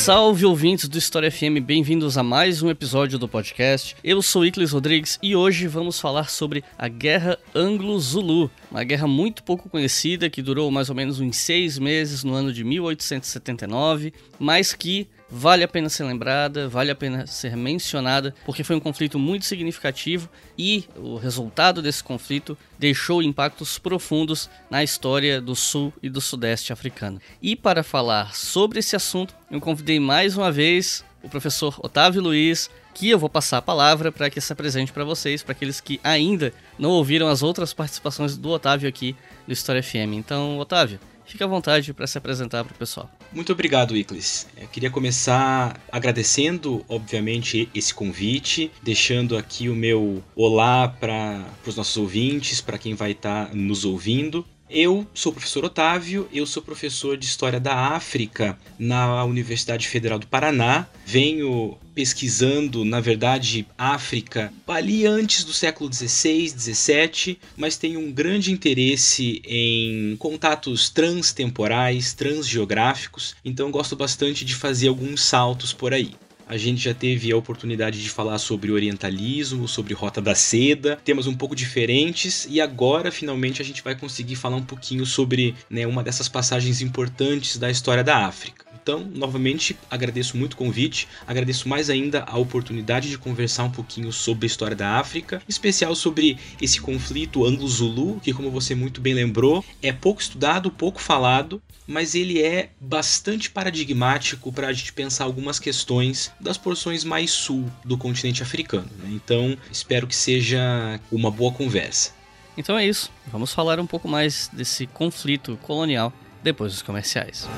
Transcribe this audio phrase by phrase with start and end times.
[0.00, 3.94] Salve ouvintes do História FM, bem-vindos a mais um episódio do podcast.
[4.02, 9.42] Eu sou Iclis Rodrigues e hoje vamos falar sobre a Guerra Anglo-Zulu, uma guerra muito
[9.42, 14.72] pouco conhecida que durou mais ou menos uns seis meses no ano de 1879, mas
[14.72, 19.18] que vale a pena ser lembrada, vale a pena ser mencionada, porque foi um conflito
[19.18, 26.08] muito significativo e o resultado desse conflito deixou impactos profundos na história do sul e
[26.08, 27.20] do sudeste africano.
[27.40, 32.70] E para falar sobre esse assunto, eu convidei mais uma vez o professor Otávio Luiz,
[32.94, 36.00] que eu vou passar a palavra para que se apresente para vocês, para aqueles que
[36.02, 39.14] ainda não ouviram as outras participações do Otávio aqui
[39.46, 40.14] do História FM.
[40.14, 40.98] Então, Otávio,
[41.30, 43.08] Fique à vontade para se apresentar para o pessoal.
[43.32, 44.48] Muito obrigado, Iclis.
[44.60, 51.96] Eu queria começar agradecendo, obviamente, esse convite, deixando aqui o meu olá para os nossos
[51.96, 54.44] ouvintes, para quem vai estar tá nos ouvindo.
[54.72, 60.16] Eu sou o professor Otávio, eu sou professor de História da África na Universidade Federal
[60.16, 60.86] do Paraná.
[61.04, 68.52] Venho pesquisando, na verdade, África ali antes do século XVI, XVII, mas tenho um grande
[68.52, 76.14] interesse em contatos transtemporais, transgeográficos, então gosto bastante de fazer alguns saltos por aí.
[76.50, 81.28] A gente já teve a oportunidade de falar sobre orientalismo, sobre Rota da Seda, temas
[81.28, 85.86] um pouco diferentes, e agora finalmente a gente vai conseguir falar um pouquinho sobre né,
[85.86, 88.69] uma dessas passagens importantes da história da África.
[88.82, 94.12] Então, novamente, agradeço muito o convite, agradeço mais ainda a oportunidade de conversar um pouquinho
[94.12, 99.00] sobre a história da África, em especial sobre esse conflito anglo-zulu, que, como você muito
[99.00, 104.92] bem lembrou, é pouco estudado, pouco falado, mas ele é bastante paradigmático para a gente
[104.92, 108.88] pensar algumas questões das porções mais sul do continente africano.
[108.98, 109.10] Né?
[109.12, 112.12] Então, espero que seja uma boa conversa.
[112.56, 117.48] Então é isso, vamos falar um pouco mais desse conflito colonial depois dos comerciais.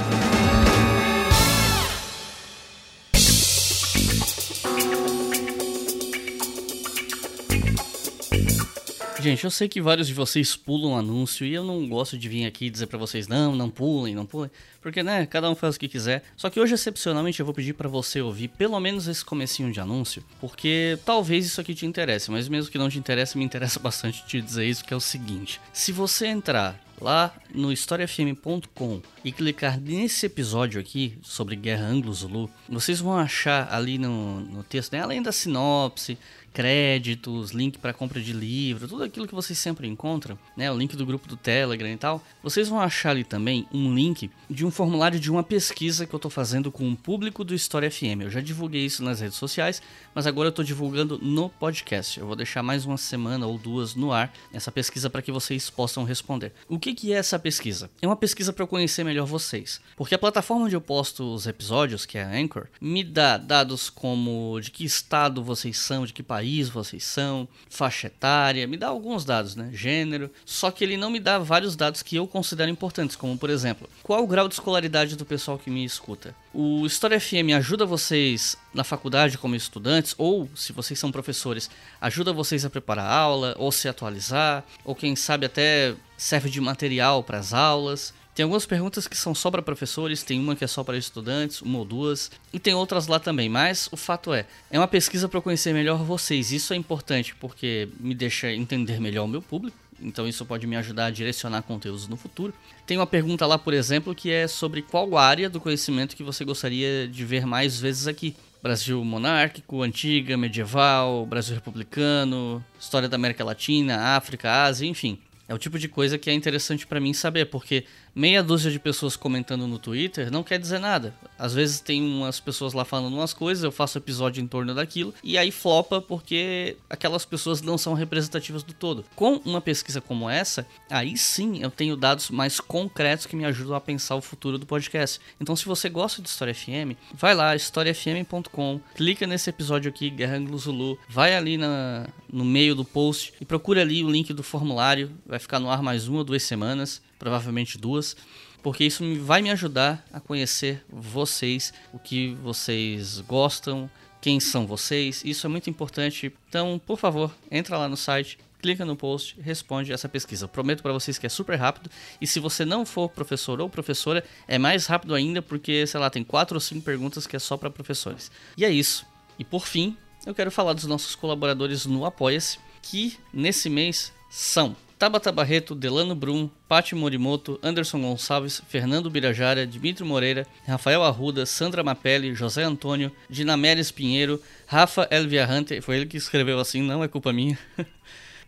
[9.22, 12.44] Gente, eu sei que vários de vocês pulam anúncio e eu não gosto de vir
[12.44, 14.50] aqui dizer para vocês não, não pulem, não pulem,
[14.80, 16.24] porque né, cada um faz o que quiser.
[16.36, 19.78] Só que hoje excepcionalmente eu vou pedir para você ouvir pelo menos esse comecinho de
[19.78, 23.78] anúncio, porque talvez isso aqui te interesse, mas mesmo que não te interesse, me interessa
[23.80, 29.30] bastante te dizer isso que é o seguinte: se você entrar lá no historiafm.com e
[29.30, 35.00] clicar nesse episódio aqui sobre Guerra Anglo-Zulu, vocês vão achar ali no, no texto, né,
[35.00, 36.18] além da sinopse,
[36.52, 40.70] créditos, link para compra de livro, tudo aquilo que vocês sempre encontram, né?
[40.70, 42.22] O link do grupo do Telegram e tal.
[42.42, 46.18] Vocês vão achar ali também um link de um formulário de uma pesquisa que eu
[46.18, 48.22] estou fazendo com o público do História FM.
[48.22, 49.82] Eu já divulguei isso nas redes sociais,
[50.14, 52.20] mas agora eu estou divulgando no podcast.
[52.20, 55.70] Eu vou deixar mais uma semana ou duas no ar essa pesquisa para que vocês
[55.70, 56.52] possam responder.
[56.68, 57.90] O que, que é essa pesquisa?
[58.00, 61.46] É uma pesquisa para eu conhecer melhor vocês, porque a plataforma onde eu posto os
[61.46, 66.12] episódios, que é a Anchor, me dá dados como de que estado vocês são, de
[66.12, 69.70] que país país vocês são, faixa etária, me dá alguns dados, né?
[69.72, 70.30] Gênero.
[70.44, 73.88] Só que ele não me dá vários dados que eu considero importantes, como por exemplo,
[74.02, 76.34] qual o grau de escolaridade do pessoal que me escuta?
[76.52, 82.32] O História FM ajuda vocês na faculdade como estudantes, ou se vocês são professores, ajuda
[82.32, 87.22] vocês a preparar a aula, ou se atualizar, ou quem sabe até serve de material
[87.22, 88.12] para as aulas.
[88.34, 91.60] Tem algumas perguntas que são só para professores, tem uma que é só para estudantes,
[91.60, 95.28] uma ou duas, e tem outras lá também, mas o fato é, é uma pesquisa
[95.28, 96.50] para conhecer melhor vocês.
[96.50, 100.76] Isso é importante porque me deixa entender melhor o meu público, então isso pode me
[100.76, 102.54] ajudar a direcionar conteúdos no futuro.
[102.86, 106.42] Tem uma pergunta lá, por exemplo, que é sobre qual área do conhecimento que você
[106.42, 108.34] gostaria de ver mais vezes aqui.
[108.62, 115.18] Brasil monárquico, antiga, medieval, Brasil republicano, história da América Latina, África, Ásia, enfim.
[115.48, 117.84] É o tipo de coisa que é interessante para mim saber, porque
[118.14, 121.14] meia dúzia de pessoas comentando no Twitter não quer dizer nada.
[121.38, 125.14] Às vezes tem umas pessoas lá falando umas coisas, eu faço episódio em torno daquilo,
[125.22, 129.04] e aí flopa porque aquelas pessoas não são representativas do todo.
[129.16, 133.74] Com uma pesquisa como essa, aí sim eu tenho dados mais concretos que me ajudam
[133.74, 135.20] a pensar o futuro do podcast.
[135.40, 140.36] Então se você gosta de História FM, vai lá, historiafm.com, clica nesse episódio aqui, Guerra
[140.36, 145.10] Anglo-Zulu, vai ali na, no meio do post e procura ali o link do formulário,
[145.26, 148.16] vai ficar no ar mais uma ou duas semanas provavelmente duas,
[148.64, 153.88] porque isso vai me ajudar a conhecer vocês, o que vocês gostam,
[154.20, 155.22] quem são vocês.
[155.24, 156.32] Isso é muito importante.
[156.48, 160.48] Então, por favor, entra lá no site, clica no post, responde essa pesquisa.
[160.48, 161.88] Prometo para vocês que é super rápido.
[162.20, 166.10] E se você não for professor ou professora, é mais rápido ainda, porque, sei lá,
[166.10, 168.32] tem quatro ou cinco perguntas que é só para professores.
[168.56, 169.06] E é isso.
[169.38, 169.96] E por fim,
[170.26, 176.14] eu quero falar dos nossos colaboradores no Apoia-se, que nesse mês são Tabata Barreto, Delano
[176.14, 183.10] Brum, Pati Morimoto, Anderson Gonçalves, Fernando Birajara, Dimitri Moreira, Rafael Arruda, Sandra Mapelli, José Antônio,
[183.28, 187.58] Dinameres Pinheiro, Rafa Elvia Hunter, foi ele que escreveu assim, não é culpa minha.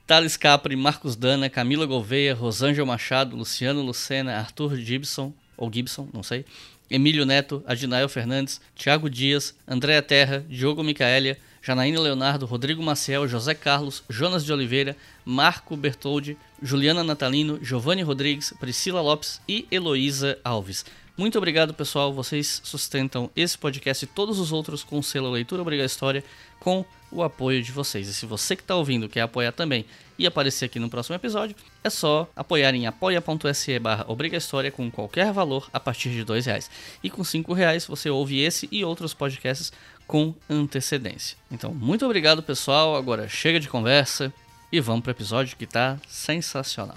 [0.07, 6.23] Thales Capri, Marcos Dana, Camila Gouveia, Rosângel Machado, Luciano Lucena, Arthur Gibson, ou Gibson, não
[6.23, 6.45] sei,
[6.89, 13.55] Emílio Neto, Adinael Fernandes, Thiago Dias, Andréa Terra, Diogo Micaelia, Janaína Leonardo, Rodrigo Maciel, José
[13.55, 20.85] Carlos, Jonas de Oliveira, Marco Bertoldi, Juliana Natalino, Giovanni Rodrigues, Priscila Lopes e Heloísa Alves.
[21.17, 22.13] Muito obrigado, pessoal.
[22.13, 26.25] Vocês sustentam esse podcast e todos os outros com o selo Leitura Obriga História
[26.59, 28.09] com o apoio de vocês.
[28.09, 29.87] E se você que está ouvindo quer apoiar também
[30.19, 31.55] e aparecer aqui no próximo episódio,
[31.85, 34.05] é só apoiar em apoia.se barra
[34.37, 36.69] História com qualquer valor a partir de dois reais.
[37.01, 39.73] E com cinco reais você ouve esse e outros podcasts
[40.09, 41.37] com antecedência.
[41.49, 42.97] Então, muito obrigado, pessoal.
[42.97, 44.33] Agora chega de conversa
[44.75, 46.97] e vamos para o episódio que está sensacional.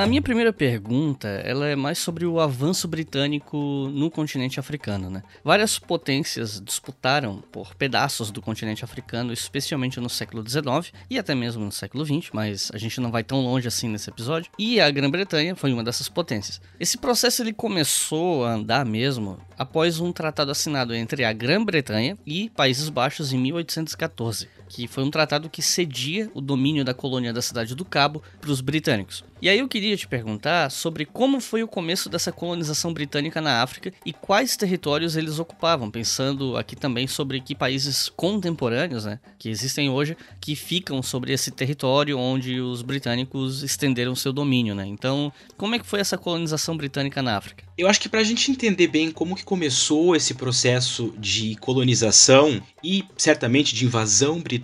[0.00, 3.58] A minha primeira pergunta, ela é mais sobre o avanço britânico
[3.92, 5.22] no continente africano, né?
[5.44, 11.66] Várias potências disputaram por pedaços do continente africano, especialmente no século XIX e até mesmo
[11.66, 14.50] no século XX, mas a gente não vai tão longe assim nesse episódio.
[14.58, 16.62] E a Grã-Bretanha foi uma dessas potências.
[16.80, 22.48] Esse processo ele começou a andar mesmo após um tratado assinado entre a Grã-Bretanha e
[22.48, 27.42] Países Baixos em 1814 que foi um tratado que cedia o domínio da colônia da
[27.42, 29.24] Cidade do Cabo para os britânicos.
[29.42, 33.62] E aí eu queria te perguntar sobre como foi o começo dessa colonização britânica na
[33.62, 39.48] África e quais territórios eles ocupavam, pensando aqui também sobre que países contemporâneos, né, que
[39.48, 44.86] existem hoje, que ficam sobre esse território onde os britânicos estenderam seu domínio, né?
[44.86, 47.64] Então, como é que foi essa colonização britânica na África?
[47.78, 52.60] Eu acho que para a gente entender bem como que começou esse processo de colonização
[52.84, 54.59] e certamente de invasão britânica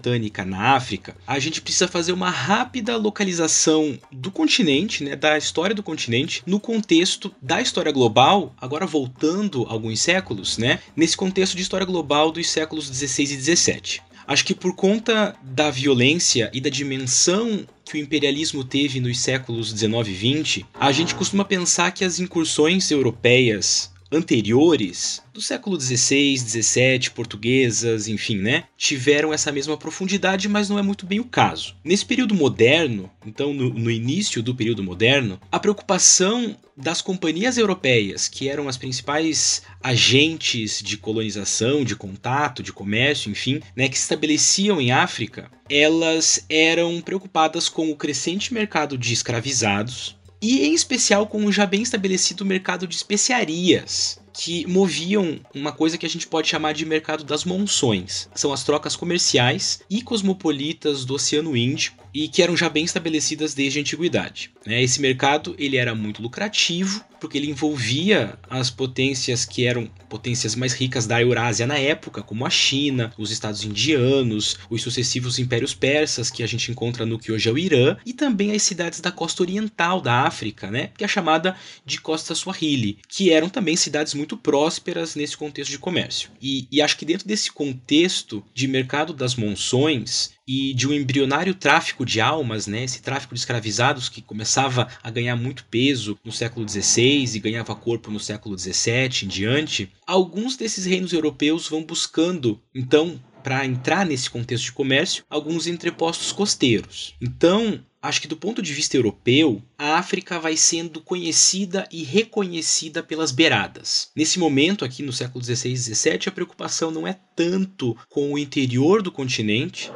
[0.46, 5.82] na África, a gente precisa fazer uma rápida localização do continente, né, da história do
[5.82, 11.86] continente, no contexto da história global, agora voltando alguns séculos, né, nesse contexto de história
[11.86, 14.02] global dos séculos 16 e 17.
[14.26, 19.72] Acho que por conta da violência e da dimensão que o imperialismo teve nos séculos
[19.72, 26.38] 19 e 20, a gente costuma pensar que as incursões europeias anteriores do século XVI,
[26.38, 31.76] XVII, portuguesas, enfim, né, tiveram essa mesma profundidade, mas não é muito bem o caso.
[31.84, 38.28] Nesse período moderno, então no, no início do período moderno, a preocupação das companhias europeias,
[38.28, 44.02] que eram as principais agentes de colonização, de contato, de comércio, enfim, né, que se
[44.02, 50.16] estabeleciam em África, elas eram preocupadas com o crescente mercado de escravizados,
[50.46, 55.96] e em especial com o já bem estabelecido mercado de especiarias, que moviam uma coisa
[55.96, 58.28] que a gente pode chamar de mercado das monções.
[58.34, 63.54] São as trocas comerciais e cosmopolitas do Oceano Índico e que eram já bem estabelecidas
[63.54, 64.50] desde a antiguidade.
[64.64, 64.82] Né?
[64.82, 70.72] Esse mercado ele era muito lucrativo porque ele envolvia as potências que eram potências mais
[70.72, 76.30] ricas da Eurásia na época, como a China, os Estados Indianos, os sucessivos impérios persas
[76.30, 79.10] que a gente encontra no que hoje é o Irã, e também as cidades da
[79.10, 84.14] costa oriental da África, né, que é chamada de Costa Swahili, que eram também cidades
[84.14, 86.30] muito prósperas nesse contexto de comércio.
[86.40, 91.54] E, e acho que dentro desse contexto de mercado das monções, e de um embrionário
[91.54, 96.30] tráfico de almas, né, esse tráfico de escravizados que começava a ganhar muito peso no
[96.30, 101.82] século XVI e ganhava corpo no século XVII em diante, alguns desses reinos europeus vão
[101.82, 107.14] buscando, então, para entrar nesse contexto de comércio, alguns entrepostos costeiros.
[107.20, 113.02] Então, acho que do ponto de vista europeu, a África vai sendo conhecida e reconhecida
[113.02, 114.10] pelas beiradas.
[114.14, 118.38] Nesse momento, aqui no século XVI e XVII, a preocupação não é tanto com o
[118.38, 119.90] interior do continente,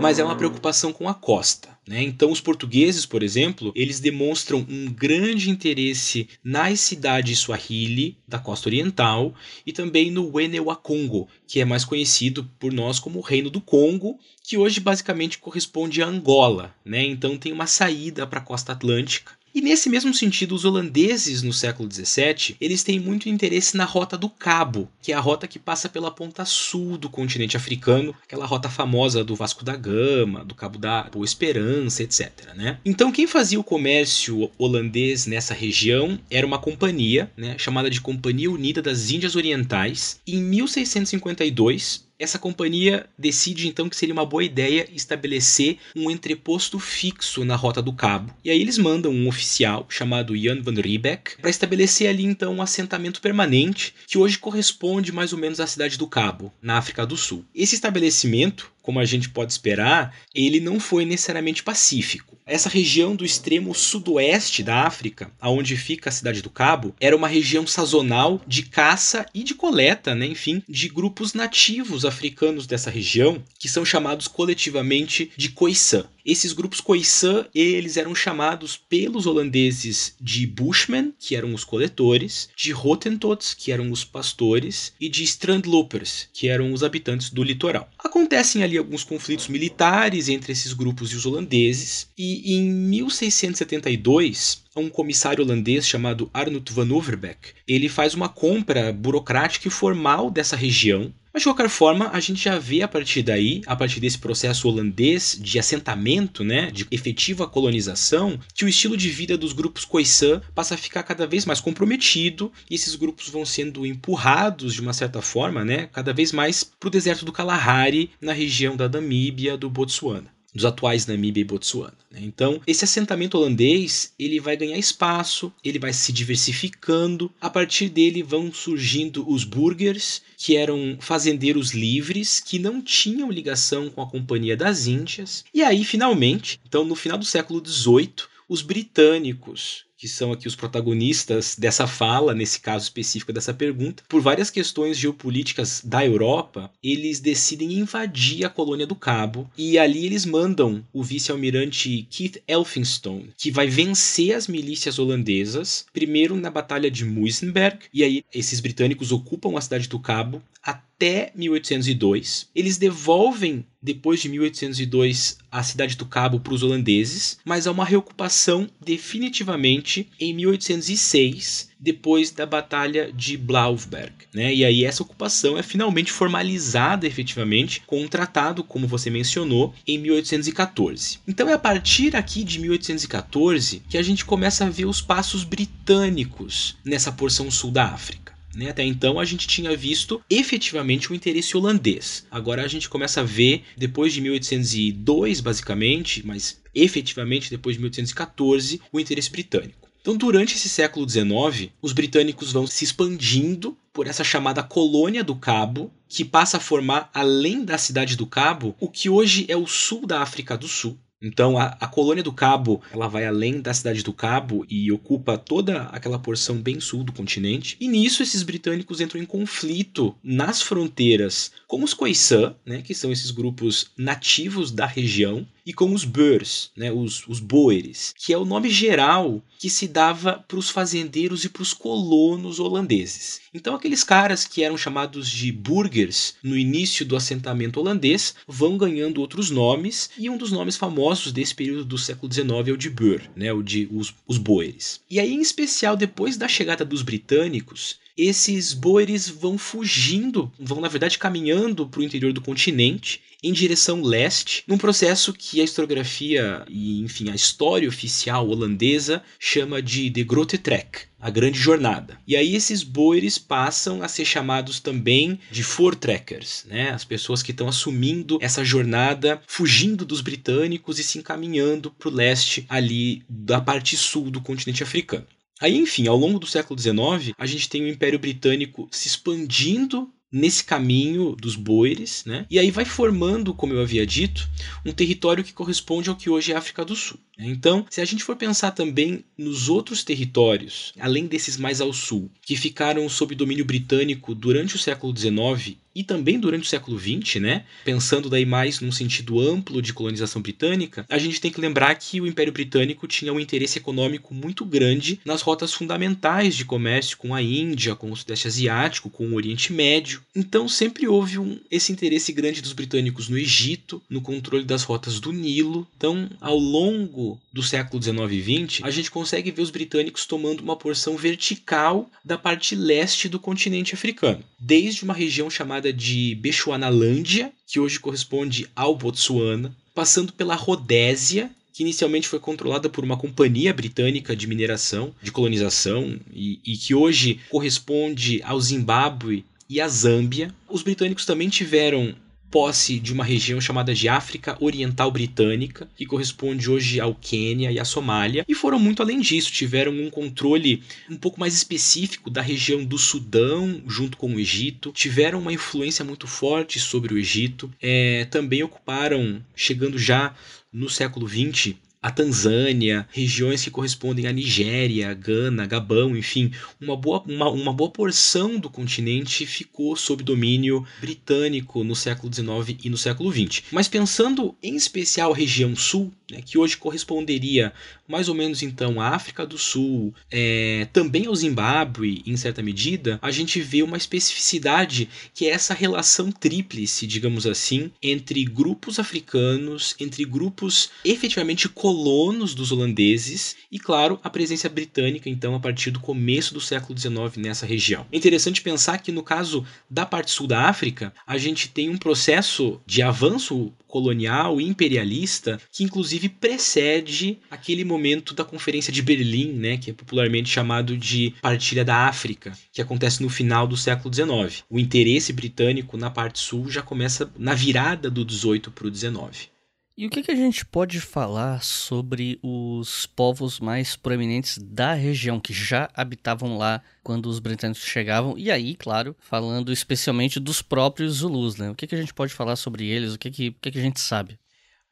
[0.00, 1.75] mas é uma preocupação com a costa.
[1.86, 2.02] Né?
[2.02, 8.68] Então, os portugueses, por exemplo, eles demonstram um grande interesse nas cidades Swahili da costa
[8.68, 13.60] oriental e também no Wenewakongo, que é mais conhecido por nós como o Reino do
[13.60, 16.74] Congo, que hoje basicamente corresponde a Angola.
[16.84, 17.04] Né?
[17.04, 21.50] Então, tem uma saída para a costa atlântica E nesse mesmo sentido, os holandeses no
[21.50, 25.58] século XVII, eles têm muito interesse na rota do Cabo, que é a rota que
[25.58, 30.54] passa pela ponta sul do continente africano, aquela rota famosa do Vasco da Gama, do
[30.54, 32.52] Cabo da Boa Esperança, etc.
[32.54, 32.78] Né?
[32.84, 38.50] Então, quem fazia o comércio holandês nessa região era uma companhia, né, chamada de Companhia
[38.50, 40.20] Unida das Índias Orientais.
[40.26, 47.44] Em 1652, essa companhia decide então que seria uma boa ideia estabelecer um entreposto fixo
[47.44, 48.34] na Rota do Cabo.
[48.44, 52.62] E aí eles mandam um oficial chamado Jan van Riebeck para estabelecer ali então um
[52.62, 57.16] assentamento permanente que hoje corresponde mais ou menos à cidade do Cabo, na África do
[57.16, 57.44] Sul.
[57.54, 62.38] Esse estabelecimento como a gente pode esperar, ele não foi necessariamente pacífico.
[62.46, 67.26] Essa região do extremo sudoeste da África, aonde fica a cidade do Cabo, era uma
[67.26, 73.42] região sazonal de caça e de coleta, né, enfim, de grupos nativos africanos dessa região,
[73.58, 76.06] que são chamados coletivamente de Khoisan.
[76.26, 82.74] Esses grupos Khoisan, eles eram chamados pelos holandeses de Bushmen, que eram os coletores, de
[82.74, 87.88] Hottentots, que eram os pastores, e de Strandlopers, que eram os habitantes do litoral.
[87.96, 94.88] Acontecem ali alguns conflitos militares entre esses grupos e os holandeses, e em 1672, um
[94.90, 101.12] comissário holandês chamado Arnold van Overbeck, ele faz uma compra burocrática e formal dessa região
[101.36, 104.66] mas de qualquer forma, a gente já vê a partir daí, a partir desse processo
[104.66, 110.40] holandês de assentamento, né, de efetiva colonização, que o estilo de vida dos grupos Khoisan
[110.54, 114.94] passa a ficar cada vez mais comprometido e esses grupos vão sendo empurrados de uma
[114.94, 119.58] certa forma, né, cada vez mais para o deserto do Kalahari, na região da Namíbia,
[119.58, 121.94] do Botsuana dos atuais Namíbia e Botsuana.
[122.10, 122.20] Né?
[122.22, 127.30] Então, esse assentamento holandês ele vai ganhar espaço, ele vai se diversificando.
[127.40, 133.90] A partir dele vão surgindo os burgers, que eram fazendeiros livres que não tinham ligação
[133.90, 135.44] com a Companhia das Índias.
[135.54, 138.14] E aí, finalmente, então no final do século XVIII,
[138.48, 144.20] os britânicos que são aqui os protagonistas dessa fala, nesse caso específico dessa pergunta, por
[144.20, 150.24] várias questões geopolíticas da Europa, eles decidem invadir a colônia do Cabo e ali eles
[150.24, 157.04] mandam o vice-almirante Keith Elphinstone, que vai vencer as milícias holandesas, primeiro na Batalha de
[157.04, 160.85] Muizenberg, e aí esses britânicos ocupam a cidade do Cabo até
[161.34, 162.48] 1802.
[162.54, 167.84] Eles devolvem depois de 1802 a cidade do Cabo para os holandeses, mas há uma
[167.84, 174.12] reocupação definitivamente em 1806, depois da Batalha de Blaufberg.
[174.34, 174.52] Né?
[174.52, 179.98] E aí essa ocupação é finalmente formalizada efetivamente com um tratado, como você mencionou, em
[179.98, 181.20] 1814.
[181.28, 185.44] Então é a partir aqui de 1814 que a gente começa a ver os passos
[185.44, 188.25] britânicos nessa porção sul da África.
[188.56, 188.70] Né?
[188.70, 192.26] Até então a gente tinha visto efetivamente o interesse holandês.
[192.30, 198.80] Agora a gente começa a ver, depois de 1802, basicamente, mas efetivamente depois de 1814,
[198.90, 199.86] o interesse britânico.
[200.00, 205.34] Então, durante esse século XIX, os britânicos vão se expandindo por essa chamada colônia do
[205.34, 209.66] Cabo, que passa a formar, além da cidade do Cabo, o que hoje é o
[209.66, 210.96] sul da África do Sul.
[211.20, 215.38] Então a, a, colônia do Cabo ela vai além da cidade do Cabo e ocupa
[215.38, 217.76] toda aquela porção bem sul do continente.
[217.80, 223.10] E nisso esses britânicos entram em conflito nas fronteiras com os Khoisan, né, que são
[223.10, 228.38] esses grupos nativos da região, e com os Boers, né, os, os Boeres, que é
[228.38, 233.40] o nome geral que se dava para os fazendeiros e para os colonos holandeses.
[233.52, 239.20] Então aqueles caras que eram chamados de burgers no início do assentamento holandês vão ganhando
[239.20, 242.90] outros nomes e um dos nomes famosos desse período do século XIX é o de
[242.90, 245.00] Boer, né, o de os, os Boeres.
[245.10, 250.88] E aí em especial depois da chegada dos britânicos esses boeres vão fugindo, vão na
[250.88, 256.64] verdade caminhando para o interior do continente em direção leste, num processo que a historiografia
[256.68, 262.18] e, enfim, a história oficial holandesa chama de de Grote Trek, a grande jornada.
[262.26, 266.90] E aí esses boeres passam a ser chamados também de voortrekkers, né?
[266.90, 272.12] As pessoas que estão assumindo essa jornada, fugindo dos britânicos e se encaminhando para o
[272.12, 275.26] leste ali da parte sul do continente africano.
[275.60, 280.10] Aí, enfim, ao longo do século XIX, a gente tem o Império Britânico se expandindo
[280.30, 282.46] nesse caminho dos boeres, né?
[282.50, 284.48] E aí vai formando, como eu havia dito,
[284.84, 287.18] um território que corresponde ao que hoje é a África do Sul.
[287.38, 287.46] Né?
[287.48, 292.30] Então, se a gente for pensar também nos outros territórios, além desses mais ao sul,
[292.42, 297.36] que ficaram sob domínio britânico durante o século XIX e também durante o século XX,
[297.40, 297.64] né?
[297.82, 302.20] Pensando daí mais num sentido amplo de colonização britânica, a gente tem que lembrar que
[302.20, 307.34] o Império Britânico tinha um interesse econômico muito grande nas rotas fundamentais de comércio com
[307.34, 310.20] a Índia, com o Sudeste Asiático, com o Oriente Médio.
[310.34, 315.18] Então sempre houve um, esse interesse grande dos britânicos no Egito, no controle das rotas
[315.18, 315.88] do Nilo.
[315.96, 320.60] Então, ao longo do século XIX e XX, a gente consegue ver os britânicos tomando
[320.60, 327.52] uma porção vertical da parte leste do continente africano, desde uma região chamada de Bechuanalândia,
[327.66, 333.72] que hoje corresponde ao Botsuana, passando pela Rodésia, que inicialmente foi controlada por uma companhia
[333.72, 340.54] britânica de mineração, de colonização, e, e que hoje corresponde ao Zimbábue e à Zâmbia.
[340.68, 342.14] Os britânicos também tiveram
[342.50, 347.78] posse de uma região chamada de África Oriental Britânica, que corresponde hoje ao Quênia e
[347.78, 352.40] à Somália, e foram muito além disso, tiveram um controle um pouco mais específico da
[352.40, 357.70] região do Sudão, junto com o Egito, tiveram uma influência muito forte sobre o Egito,
[357.80, 360.34] é, também ocuparam, chegando já
[360.72, 361.74] no século XX,
[362.06, 367.90] a Tanzânia, regiões que correspondem à Nigéria, Gana, Gabão, enfim, uma boa, uma, uma boa
[367.90, 373.64] porção do continente ficou sob domínio britânico no século XIX e no século XX.
[373.72, 377.72] Mas pensando em especial a região sul, né, que hoje corresponderia
[378.08, 383.18] mais ou menos então à África do Sul, é, também ao Zimbábue, em certa medida,
[383.22, 389.94] a gente vê uma especificidade que é essa relação tríplice, digamos assim, entre grupos africanos,
[389.98, 396.00] entre grupos efetivamente colonos dos holandeses e, claro, a presença britânica, então, a partir do
[396.00, 398.06] começo do século XIX nessa região.
[398.12, 401.96] É interessante pensar que, no caso da parte sul da África, a gente tem um
[401.96, 409.52] processo de avanço colonial e imperialista que, inclusive, precede aquele momento da Conferência de Berlim,
[409.52, 414.12] né, que é popularmente chamado de Partilha da África, que acontece no final do século
[414.12, 414.64] XIX.
[414.68, 419.55] O interesse britânico na parte sul já começa na virada do 18 para o 19.
[419.98, 425.40] E o que, que, a gente pode falar sobre os povos mais proeminentes da região
[425.40, 428.36] que já habitavam lá quando os britânicos chegavam?
[428.36, 431.70] E aí, claro, falando especialmente dos próprios Zulus, né?
[431.70, 433.14] O que, que a gente pode falar sobre eles?
[433.14, 434.38] O que, que, o que, que a gente sabe?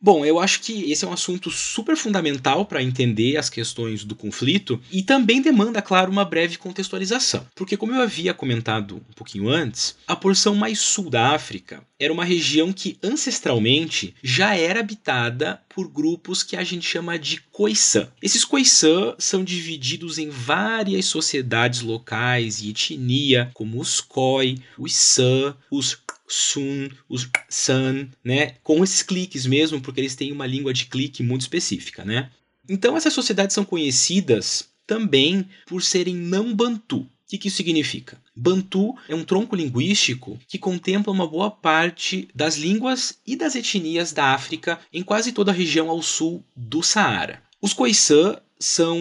[0.01, 4.15] Bom, eu acho que esse é um assunto super fundamental para entender as questões do
[4.15, 7.47] conflito e também demanda, claro, uma breve contextualização.
[7.55, 12.13] Porque, como eu havia comentado um pouquinho antes, a porção mais sul da África era
[12.13, 18.09] uma região que ancestralmente já era habitada por grupos que a gente chama de Khoisan.
[18.21, 25.57] Esses Khoisan são divididos em várias sociedades locais e etnia, como os Khoi, os San,
[25.71, 28.57] os Sun, os San, né?
[28.63, 32.31] Com esses cliques mesmo, porque eles têm uma língua de clique muito específica, né?
[32.69, 36.99] Então essas sociedades são conhecidas também por serem não bantu.
[36.99, 38.23] O que, que isso significa?
[38.37, 44.13] Bantu é um tronco linguístico que contempla uma boa parte das línguas e das etnias
[44.13, 47.43] da África em quase toda a região ao sul do Saara.
[47.61, 48.99] Os Khoisan são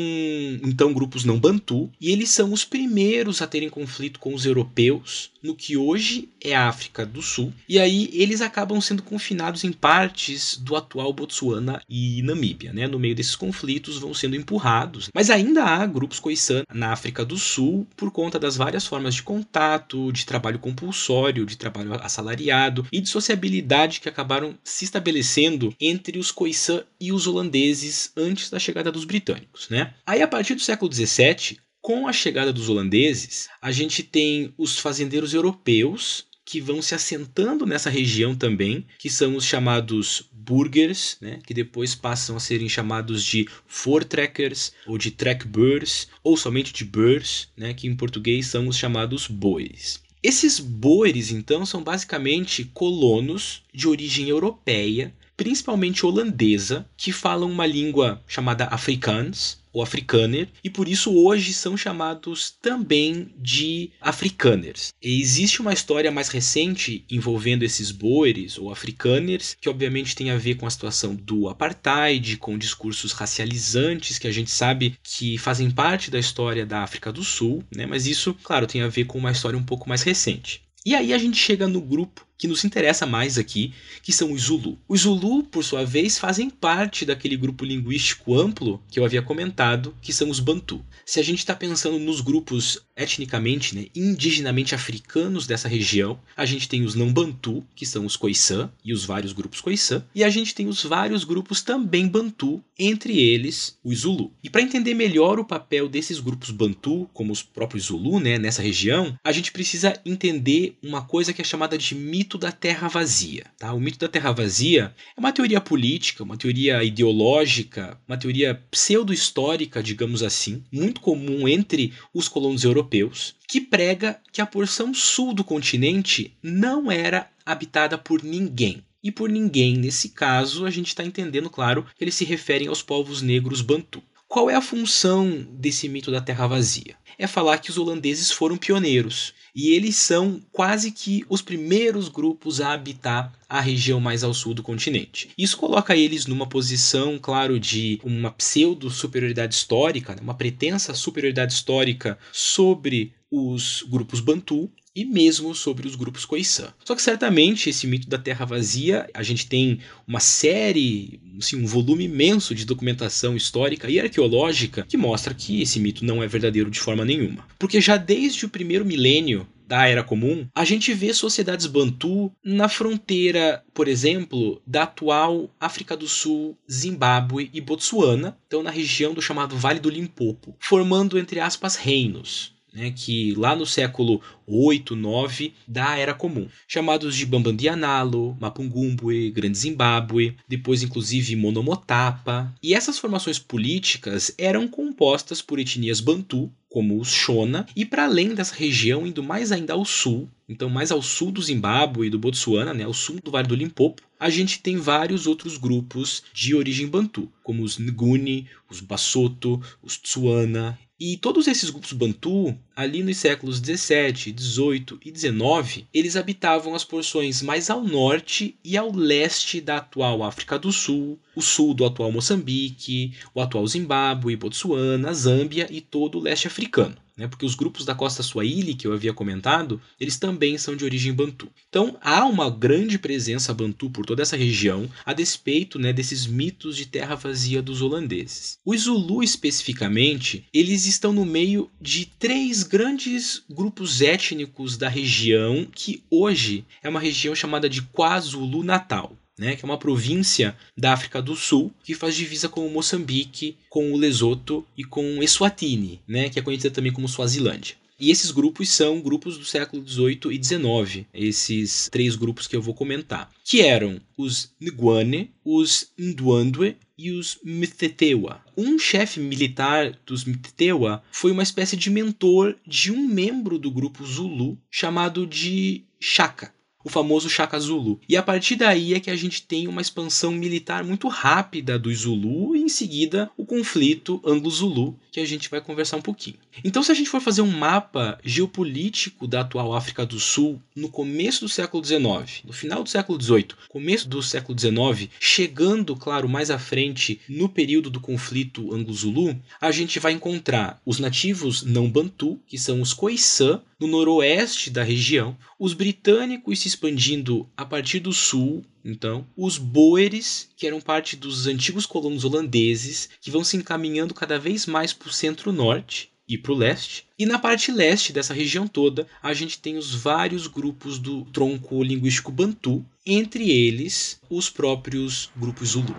[0.62, 5.32] então grupos não bantu e eles são os primeiros a terem conflito com os europeus
[5.42, 9.72] no que hoje é a África do Sul e aí eles acabam sendo confinados em
[9.72, 12.88] partes do atual Botsuana e Namíbia, né?
[12.88, 17.38] No meio desses conflitos vão sendo empurrados, mas ainda há grupos Khoisan na África do
[17.38, 23.00] Sul por conta das várias formas de contato, de trabalho compulsório, de trabalho assalariado e
[23.00, 28.92] de sociabilidade que acabaram se estabelecendo entre os Khoisan e os holandeses antes da chegada
[28.92, 29.94] dos britânicos né?
[30.06, 34.80] Aí a partir do século XVII, com a chegada dos holandeses, a gente tem os
[34.80, 41.40] fazendeiros europeus que vão se assentando nessa região também, que são os chamados burgers, né,
[41.46, 47.48] que depois passam a serem chamados de voortrekkers ou de trekboers, ou somente de boers,
[47.56, 50.02] né, que em português são os chamados bois.
[50.22, 58.24] Esses boeres, então, são basicamente colonos de origem europeia principalmente holandesa, que falam uma língua
[58.28, 64.94] chamada Afrikaans ou Afrikaner, e por isso hoje são chamados também de Afrikaners.
[65.02, 70.38] E existe uma história mais recente envolvendo esses boeres ou Afrikaners, que obviamente tem a
[70.38, 75.72] ver com a situação do apartheid, com discursos racializantes que a gente sabe que fazem
[75.72, 77.88] parte da história da África do Sul, né?
[77.88, 80.62] mas isso, claro, tem a ver com uma história um pouco mais recente.
[80.86, 84.44] E aí a gente chega no grupo que nos interessa mais aqui, que são os
[84.44, 84.78] Zulu.
[84.88, 89.96] Os Zulu, por sua vez, fazem parte daquele grupo linguístico amplo que eu havia comentado,
[90.02, 90.84] que são os Bantu.
[91.06, 96.70] Se a gente está pensando nos grupos etnicamente, né, indigenamente africanos dessa região, a gente
[96.70, 100.30] tem os não Bantu, que são os Khoisan e os vários grupos Khoisan, e a
[100.30, 104.32] gente tem os vários grupos também Bantu, entre eles os Zulu.
[104.44, 108.62] E para entender melhor o papel desses grupos Bantu, como os próprios Zulu, né, nessa
[108.62, 113.46] região, a gente precisa entender uma coisa que é chamada de mito da Terra vazia.
[113.58, 113.74] Tá?
[113.74, 119.84] O mito da Terra vazia é uma teoria política, uma teoria ideológica, uma teoria pseudo-histórica,
[119.84, 125.44] digamos assim, muito comum entre os colonos europeus, que prega que a porção sul do
[125.44, 128.82] continente não era habitada por ninguém.
[129.04, 132.82] E por ninguém, nesse caso, a gente está entendendo, claro, que eles se referem aos
[132.82, 134.02] povos negros bantu.
[134.34, 136.96] Qual é a função desse mito da terra vazia?
[137.20, 142.60] É falar que os holandeses foram pioneiros e eles são quase que os primeiros grupos
[142.60, 145.30] a habitar a região mais ao sul do continente.
[145.38, 151.54] Isso coloca eles numa posição, claro, de uma pseudo superioridade histórica, né, uma pretensa superioridade
[151.54, 156.74] histórica sobre os grupos Bantu e mesmo sobre os grupos Khoisan.
[156.84, 161.66] Só que certamente esse mito da terra vazia, a gente tem uma série, assim, um
[161.66, 166.70] volume imenso de documentação histórica e arqueológica que mostra que esse mito não é verdadeiro
[166.70, 167.48] de forma nenhuma.
[167.58, 172.70] Porque já desde o primeiro milênio da Era Comum, a gente vê sociedades bantu na
[172.70, 179.22] fronteira, por exemplo, da atual África do Sul, Zimbábue e Botsuana, então na região do
[179.22, 185.54] chamado Vale do Limpopo, formando entre aspas reinos né, que lá no século 8, 9
[185.68, 192.54] da Era Comum, chamados de Bambandianalo, Mapungumbwe, Grande Zimbábue, depois inclusive Monomotapa.
[192.62, 198.34] E essas formações políticas eram compostas por etnias bantu, como os Shona, e para além
[198.34, 202.18] dessa região, indo mais ainda ao sul, então mais ao sul do Zimbábue e do
[202.18, 206.56] Botsuana, né, ao sul do Vale do Limpopo, a gente tem vários outros grupos de
[206.56, 213.04] origem bantu, como os Nguni, os Basoto, os Tsuana e todos esses grupos Bantu, ali
[213.04, 218.90] nos séculos 17, 18 e 19, eles habitavam as porções mais ao norte e ao
[218.90, 225.14] leste da atual África do Sul, o sul do atual Moçambique, o atual Zimbábue, Botsuana,
[225.14, 228.94] Zâmbia e todo o leste africano né, porque os grupos da costa Swahili, que eu
[228.94, 231.50] havia comentado, eles também são de origem bantu.
[231.70, 236.76] Então há uma grande presença bantu por toda essa região, a despeito né, desses mitos
[236.76, 238.58] de terra vazia dos holandeses.
[238.66, 246.04] Os Zulu, especificamente, eles estão no meio de três grandes grupos étnicos da região, que
[246.10, 251.36] hoje é uma região chamada de KwaZulu-Natal né, que é uma província da África do
[251.36, 256.40] Sul que faz divisa com o Moçambique, com o Lesoto e com Eswatini, né, que
[256.40, 257.76] é conhecida também como Suazilândia.
[258.00, 262.62] E esses grupos são grupos do século XVIII e XIX, esses três grupos que eu
[262.62, 268.42] vou comentar, que eram os Nguane, os Ndwandwe e os Mtetewa.
[268.58, 274.06] Um chefe militar dos Mtetewa foi uma espécie de mentor de um membro do grupo
[274.06, 276.53] Zulu chamado de Shaka
[276.84, 278.00] o famoso Shaka Zulu.
[278.08, 282.00] E a partir daí é que a gente tem uma expansão militar muito rápida dos
[282.00, 286.36] Zulu e em seguida o conflito Anglo-Zulu, que a gente vai conversar um pouquinho.
[286.64, 290.90] Então, se a gente for fazer um mapa geopolítico da atual África do Sul no
[290.90, 296.28] começo do século XIX, no final do século XVIII, começo do século XIX, chegando, claro,
[296.28, 301.90] mais à frente no período do conflito Anglo-Zulu, a gente vai encontrar os nativos não
[301.90, 308.00] Bantu, que são os Khoisan, no noroeste da região, os britânicos se expandindo a partir
[308.00, 313.58] do sul, então, os Boeres, que eram parte dos antigos colonos holandeses, que vão se
[313.58, 317.06] encaminhando cada vez mais para o centro-norte e para o leste.
[317.20, 321.84] E na parte leste dessa região toda, a gente tem os vários grupos do tronco
[321.84, 325.96] linguístico Bantu, entre eles os próprios grupos Zulu.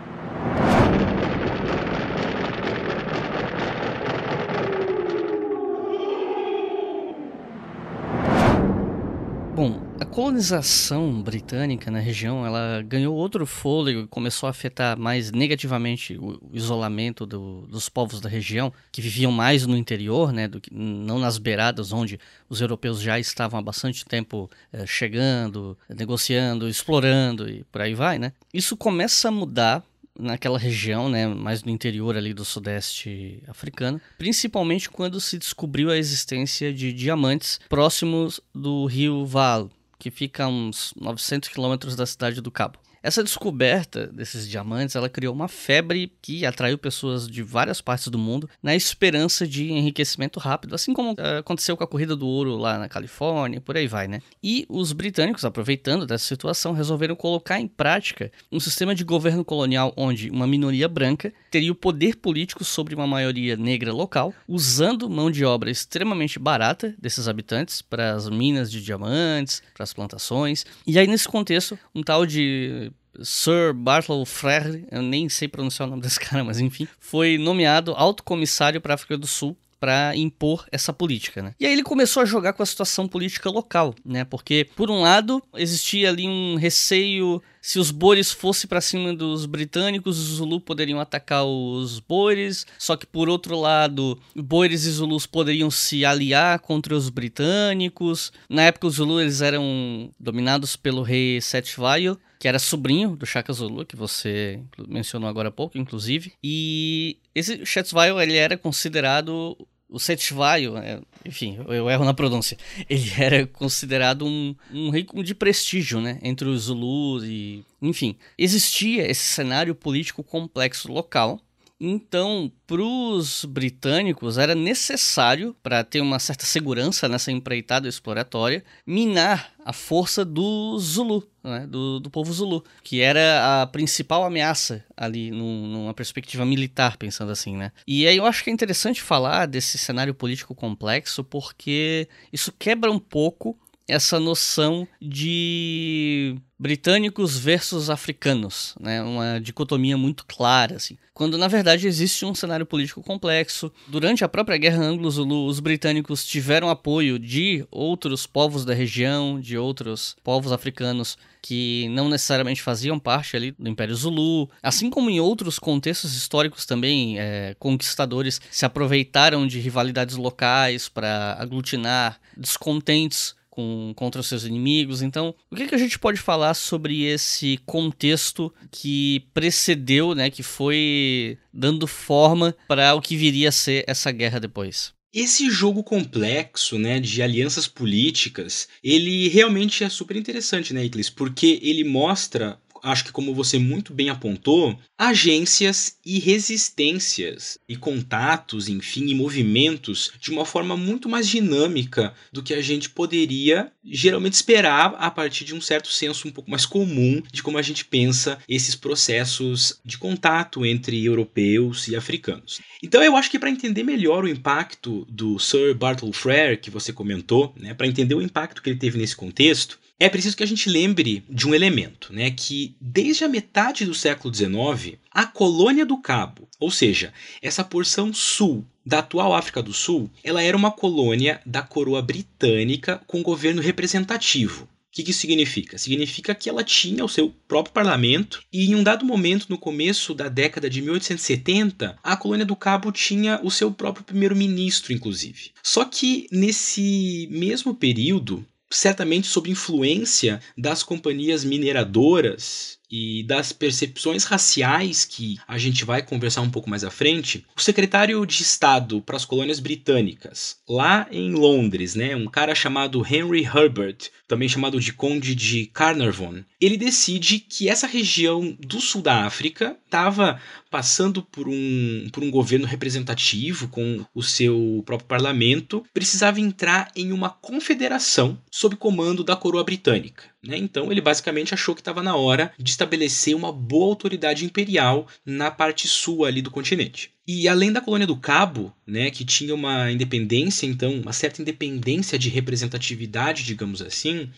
[9.54, 15.30] Bom, a colonização britânica na região ela ganhou outro fôlego e começou a afetar mais
[15.30, 20.60] negativamente o isolamento do, dos povos da região, que viviam mais no interior, né, do
[20.60, 26.68] que, não nas beiradas, onde os europeus já estavam há bastante tempo é, chegando, negociando,
[26.68, 28.18] explorando e por aí vai.
[28.18, 28.32] Né?
[28.52, 29.84] Isso começa a mudar
[30.18, 35.96] naquela região, né, mais no interior ali do sudeste africano, principalmente quando se descobriu a
[35.96, 42.40] existência de diamantes próximos do rio Vaal, que fica a uns 900 quilômetros da cidade
[42.40, 42.83] do Cabo.
[43.04, 48.18] Essa descoberta desses diamantes, ela criou uma febre que atraiu pessoas de várias partes do
[48.18, 52.56] mundo na esperança de enriquecimento rápido, assim como uh, aconteceu com a corrida do ouro
[52.56, 54.22] lá na Califórnia, por aí vai, né?
[54.42, 59.92] E os britânicos, aproveitando dessa situação, resolveram colocar em prática um sistema de governo colonial
[59.98, 65.30] onde uma minoria branca teria o poder político sobre uma maioria negra local, usando mão
[65.30, 70.64] de obra extremamente barata desses habitantes para as minas de diamantes, para as plantações.
[70.86, 72.90] E aí nesse contexto, um tal de
[73.22, 77.92] Sir Bartol Frere, eu nem sei pronunciar o nome desse cara, mas enfim, foi nomeado
[77.92, 81.54] alto comissário para a África do Sul para impor essa política, né?
[81.60, 84.24] E aí ele começou a jogar com a situação política local, né?
[84.24, 89.44] Porque por um lado existia ali um receio se os boers fossem para cima dos
[89.44, 95.26] britânicos, os Zulus poderiam atacar os boers, só que por outro lado, boers e Zulus
[95.26, 98.32] poderiam se aliar contra os britânicos.
[98.48, 103.50] Na época os Zulus eles eram dominados pelo rei Setvaio, que era sobrinho do Shaka
[103.54, 106.34] Zulu, que você mencionou agora há pouco, inclusive.
[106.44, 109.56] E esse Shetzvaio, ele era considerado
[109.88, 115.34] o Setvaio, é, enfim, eu erro na pronúncia, ele era considerado um, um rei de
[115.34, 117.64] prestígio, né, entre os Zulus e...
[117.80, 121.40] Enfim, existia esse cenário político complexo local,
[121.86, 129.52] então, para os britânicos, era necessário, para ter uma certa segurança nessa empreitada exploratória, minar
[129.62, 135.30] a força do Zulu, né, do, do povo Zulu, que era a principal ameaça ali
[135.30, 137.70] num, numa perspectiva militar, pensando assim, né?
[137.86, 142.90] E aí eu acho que é interessante falar desse cenário político complexo, porque isso quebra
[142.90, 149.02] um pouco essa noção de britânicos versus africanos, né?
[149.02, 150.96] Uma dicotomia muito clara, assim.
[151.12, 153.70] Quando na verdade existe um cenário político complexo.
[153.86, 159.56] Durante a própria Guerra Anglo-Zulu, os britânicos tiveram apoio de outros povos da região, de
[159.58, 165.20] outros povos africanos que não necessariamente faziam parte ali do Império Zulu, assim como em
[165.20, 173.92] outros contextos históricos também, é, conquistadores se aproveitaram de rivalidades locais para aglutinar descontentes com,
[173.94, 175.00] contra os seus inimigos.
[175.00, 180.42] Então, o que, que a gente pode falar sobre esse contexto que precedeu, né, que
[180.42, 184.92] foi dando forma para o que viria a ser essa guerra depois?
[185.12, 191.08] Esse jogo complexo, né, de alianças políticas, ele realmente é super interessante, né, Iclis?
[191.08, 198.68] Porque ele mostra acho que como você muito bem apontou, agências e resistências e contatos,
[198.68, 204.34] enfim, e movimentos de uma forma muito mais dinâmica do que a gente poderia geralmente
[204.34, 207.84] esperar a partir de um certo senso um pouco mais comum de como a gente
[207.84, 212.60] pensa esses processos de contato entre europeus e africanos.
[212.82, 216.92] Então eu acho que para entender melhor o impacto do Sir Bartle Frere que você
[216.92, 220.46] comentou, né, para entender o impacto que ele teve nesse contexto, é preciso que a
[220.46, 225.86] gente lembre de um elemento, né, que desde a metade do século XIX, a colônia
[225.86, 230.70] do Cabo, ou seja, essa porção sul da atual África do Sul, ela era uma
[230.70, 234.64] colônia da coroa britânica com governo representativo.
[234.64, 235.76] O que, que isso significa?
[235.76, 240.14] Significa que ela tinha o seu próprio parlamento e em um dado momento, no começo
[240.14, 245.50] da década de 1870, a colônia do Cabo tinha o seu próprio primeiro-ministro, inclusive.
[245.64, 255.04] Só que nesse mesmo período, certamente sob influência das companhias mineradoras e das percepções raciais
[255.04, 259.16] que a gente vai conversar um pouco mais à frente, o secretário de Estado para
[259.16, 264.92] as colônias britânicas, lá em Londres, né, um cara chamado Henry Herbert, também chamado de
[264.92, 270.40] Conde de Carnarvon, ele decide que essa região do sul da África estava
[270.74, 277.12] passando por um, por um governo representativo com o seu próprio parlamento, precisava entrar em
[277.12, 280.24] uma confederação sob comando da coroa britânica.
[280.44, 280.56] Né?
[280.56, 285.48] Então ele basicamente achou que estava na hora de estabelecer uma boa autoridade imperial na
[285.48, 287.13] parte sul ali do continente.
[287.26, 292.18] E além da colônia do Cabo, né, que tinha uma independência, então, uma certa independência
[292.18, 294.30] de representatividade, digamos assim,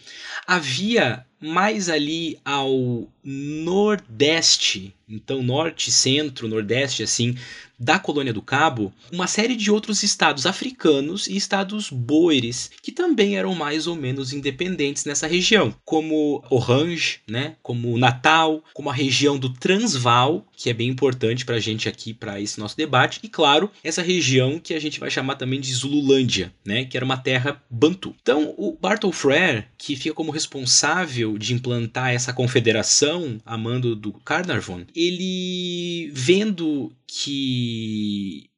[0.46, 7.36] havia mais ali ao nordeste, então norte, centro, nordeste, assim,
[7.78, 13.36] da colônia do Cabo, uma série de outros estados africanos e estados boeres que também
[13.36, 19.38] eram mais ou menos independentes nessa região, como Orange, né, como Natal, como a região
[19.38, 23.28] do Transvaal, que é bem importante para a gente aqui para esse nosso debate, e
[23.28, 27.16] claro, essa região que a gente vai chamar também de Zululândia, né, que era uma
[27.16, 28.14] terra bantu.
[28.22, 34.12] Então, o Bartle Frere, que fica como responsável de implantar essa confederação a mando do
[34.12, 37.65] Carnarvon, ele vendo que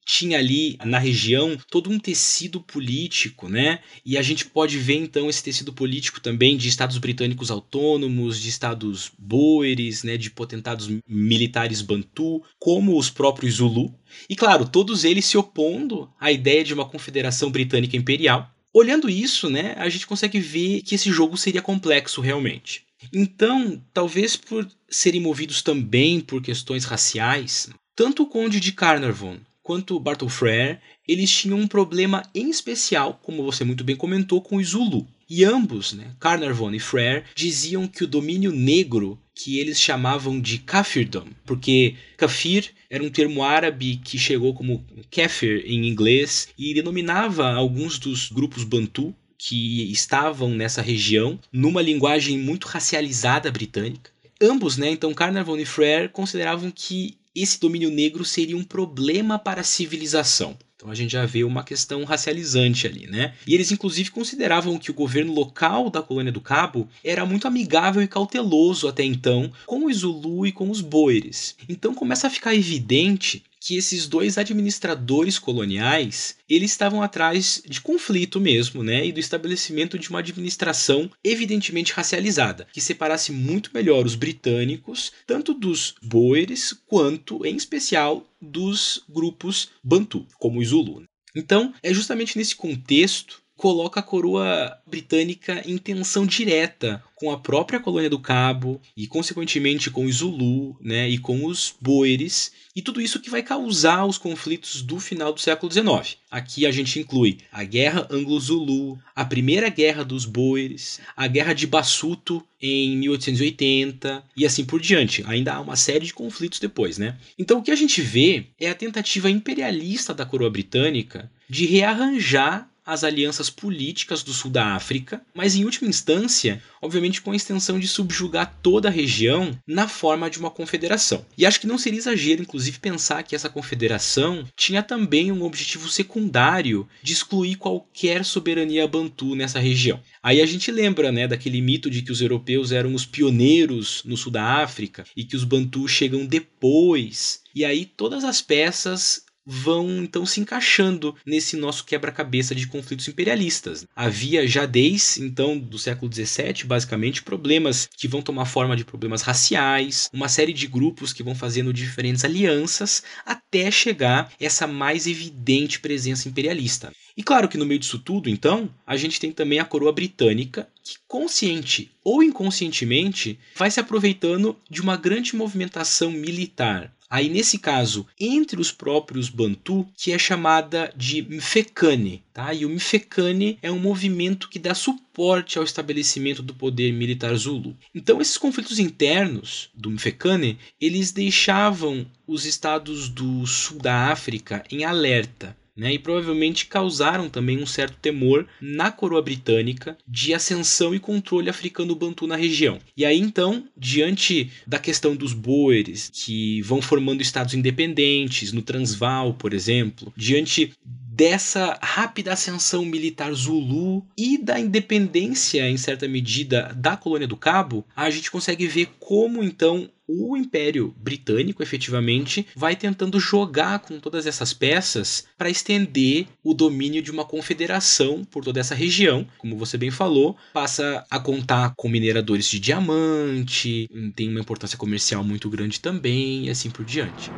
[0.08, 3.80] tinha ali na região todo um tecido político, né?
[4.06, 8.48] E a gente pode ver então esse tecido político também de estados britânicos autônomos, de
[8.48, 13.94] estados boeres, né, de potentados militares bantu, como os próprios Zulu.
[14.30, 18.50] E claro, todos eles se opondo à ideia de uma confederação britânica imperial.
[18.72, 22.82] Olhando isso, né, a gente consegue ver que esse jogo seria complexo realmente.
[23.12, 27.68] Então, talvez por serem movidos também por questões raciais,
[27.98, 33.42] tanto o Conde de Carnarvon quanto Bartle Frere, eles tinham um problema em especial, como
[33.42, 35.04] você muito bem comentou, com os Zulu.
[35.28, 40.58] E ambos, né, Carnarvon e Frere, diziam que o domínio negro, que eles chamavam de
[40.58, 47.52] kafirdom, porque kafir era um termo árabe que chegou como kafir em inglês e denominava
[47.52, 54.12] alguns dos grupos bantu que estavam nessa região numa linguagem muito racializada britânica.
[54.40, 59.60] Ambos, né, então Carnarvon e Frere, consideravam que esse domínio negro seria um problema para
[59.60, 60.56] a civilização.
[60.78, 63.34] Então a gente já vê uma questão racializante ali, né?
[63.44, 68.00] E eles inclusive consideravam que o governo local da colônia do Cabo era muito amigável
[68.00, 71.56] e cauteloso até então com os Zulu e com os Boeres.
[71.68, 78.40] Então começa a ficar evidente que esses dois administradores coloniais eles estavam atrás de conflito
[78.40, 84.14] mesmo, né, e do estabelecimento de uma administração evidentemente racializada, que separasse muito melhor os
[84.14, 91.04] britânicos, tanto dos boeres quanto, em especial, dos grupos bantu, como os Zulu.
[91.36, 97.80] Então, é justamente nesse contexto coloca a coroa britânica em tensão direta com a própria
[97.80, 103.00] colônia do Cabo e, consequentemente, com os Zulu né, e com os Boeres, e tudo
[103.00, 106.16] isso que vai causar os conflitos do final do século XIX.
[106.30, 111.66] Aqui a gente inclui a Guerra Anglo-Zulu, a Primeira Guerra dos Boeres, a Guerra de
[111.66, 115.24] Bassuto em 1880 e assim por diante.
[115.26, 117.16] Ainda há uma série de conflitos depois, né?
[117.36, 122.68] Então o que a gente vê é a tentativa imperialista da coroa britânica de rearranjar
[122.88, 127.78] as alianças políticas do sul da África, mas em última instância, obviamente com a extensão
[127.78, 131.22] de subjugar toda a região na forma de uma confederação.
[131.36, 135.86] E acho que não seria exagero, inclusive, pensar que essa confederação tinha também um objetivo
[135.86, 140.00] secundário de excluir qualquer soberania bantu nessa região.
[140.22, 144.16] Aí a gente lembra, né, daquele mito de que os europeus eram os pioneiros no
[144.16, 147.42] sul da África e que os bantus chegam depois.
[147.54, 153.86] E aí todas as peças vão então se encaixando nesse nosso quebra-cabeça de conflitos imperialistas.
[153.96, 159.22] Havia já desde então do século XVII, basicamente, problemas que vão tomar forma de problemas
[159.22, 165.80] raciais, uma série de grupos que vão fazendo diferentes alianças até chegar essa mais evidente
[165.80, 166.92] presença imperialista.
[167.16, 170.68] E claro que no meio disso tudo, então, a gente tem também a coroa britânica,
[170.84, 178.06] que consciente ou inconscientemente vai se aproveitando de uma grande movimentação militar Aí, nesse caso,
[178.20, 182.22] entre os próprios Bantu, que é chamada de Mfecane.
[182.34, 182.52] Tá?
[182.52, 187.74] E o Mfecane é um movimento que dá suporte ao estabelecimento do poder militar Zulu.
[187.94, 194.84] Então, esses conflitos internos do Mfecane, eles deixavam os estados do sul da África em
[194.84, 200.98] alerta né, e provavelmente causaram também um certo temor na coroa britânica de ascensão e
[200.98, 202.78] controle africano bantu na região.
[202.96, 209.34] E aí então, diante da questão dos boeres, que vão formando estados independentes, no Transvaal,
[209.34, 210.72] por exemplo, diante
[211.18, 217.84] dessa rápida ascensão militar Zulu e da independência, em certa medida, da colônia do Cabo,
[217.96, 224.28] a gente consegue ver como então o Império Britânico efetivamente vai tentando jogar com todas
[224.28, 229.26] essas peças para estender o domínio de uma confederação por toda essa região.
[229.38, 235.24] Como você bem falou, passa a contar com mineradores de diamante, tem uma importância comercial
[235.24, 237.32] muito grande também e assim por diante.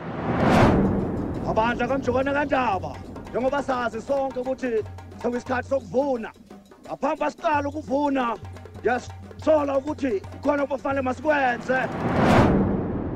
[3.31, 4.83] Njengoba sazi sonke ukuthi
[5.23, 6.33] sekuyisikhathi sokuvuna
[6.87, 8.37] ngaphambi basiqala ukuvuna
[8.85, 11.89] yasithola ukuthi khona masikwenze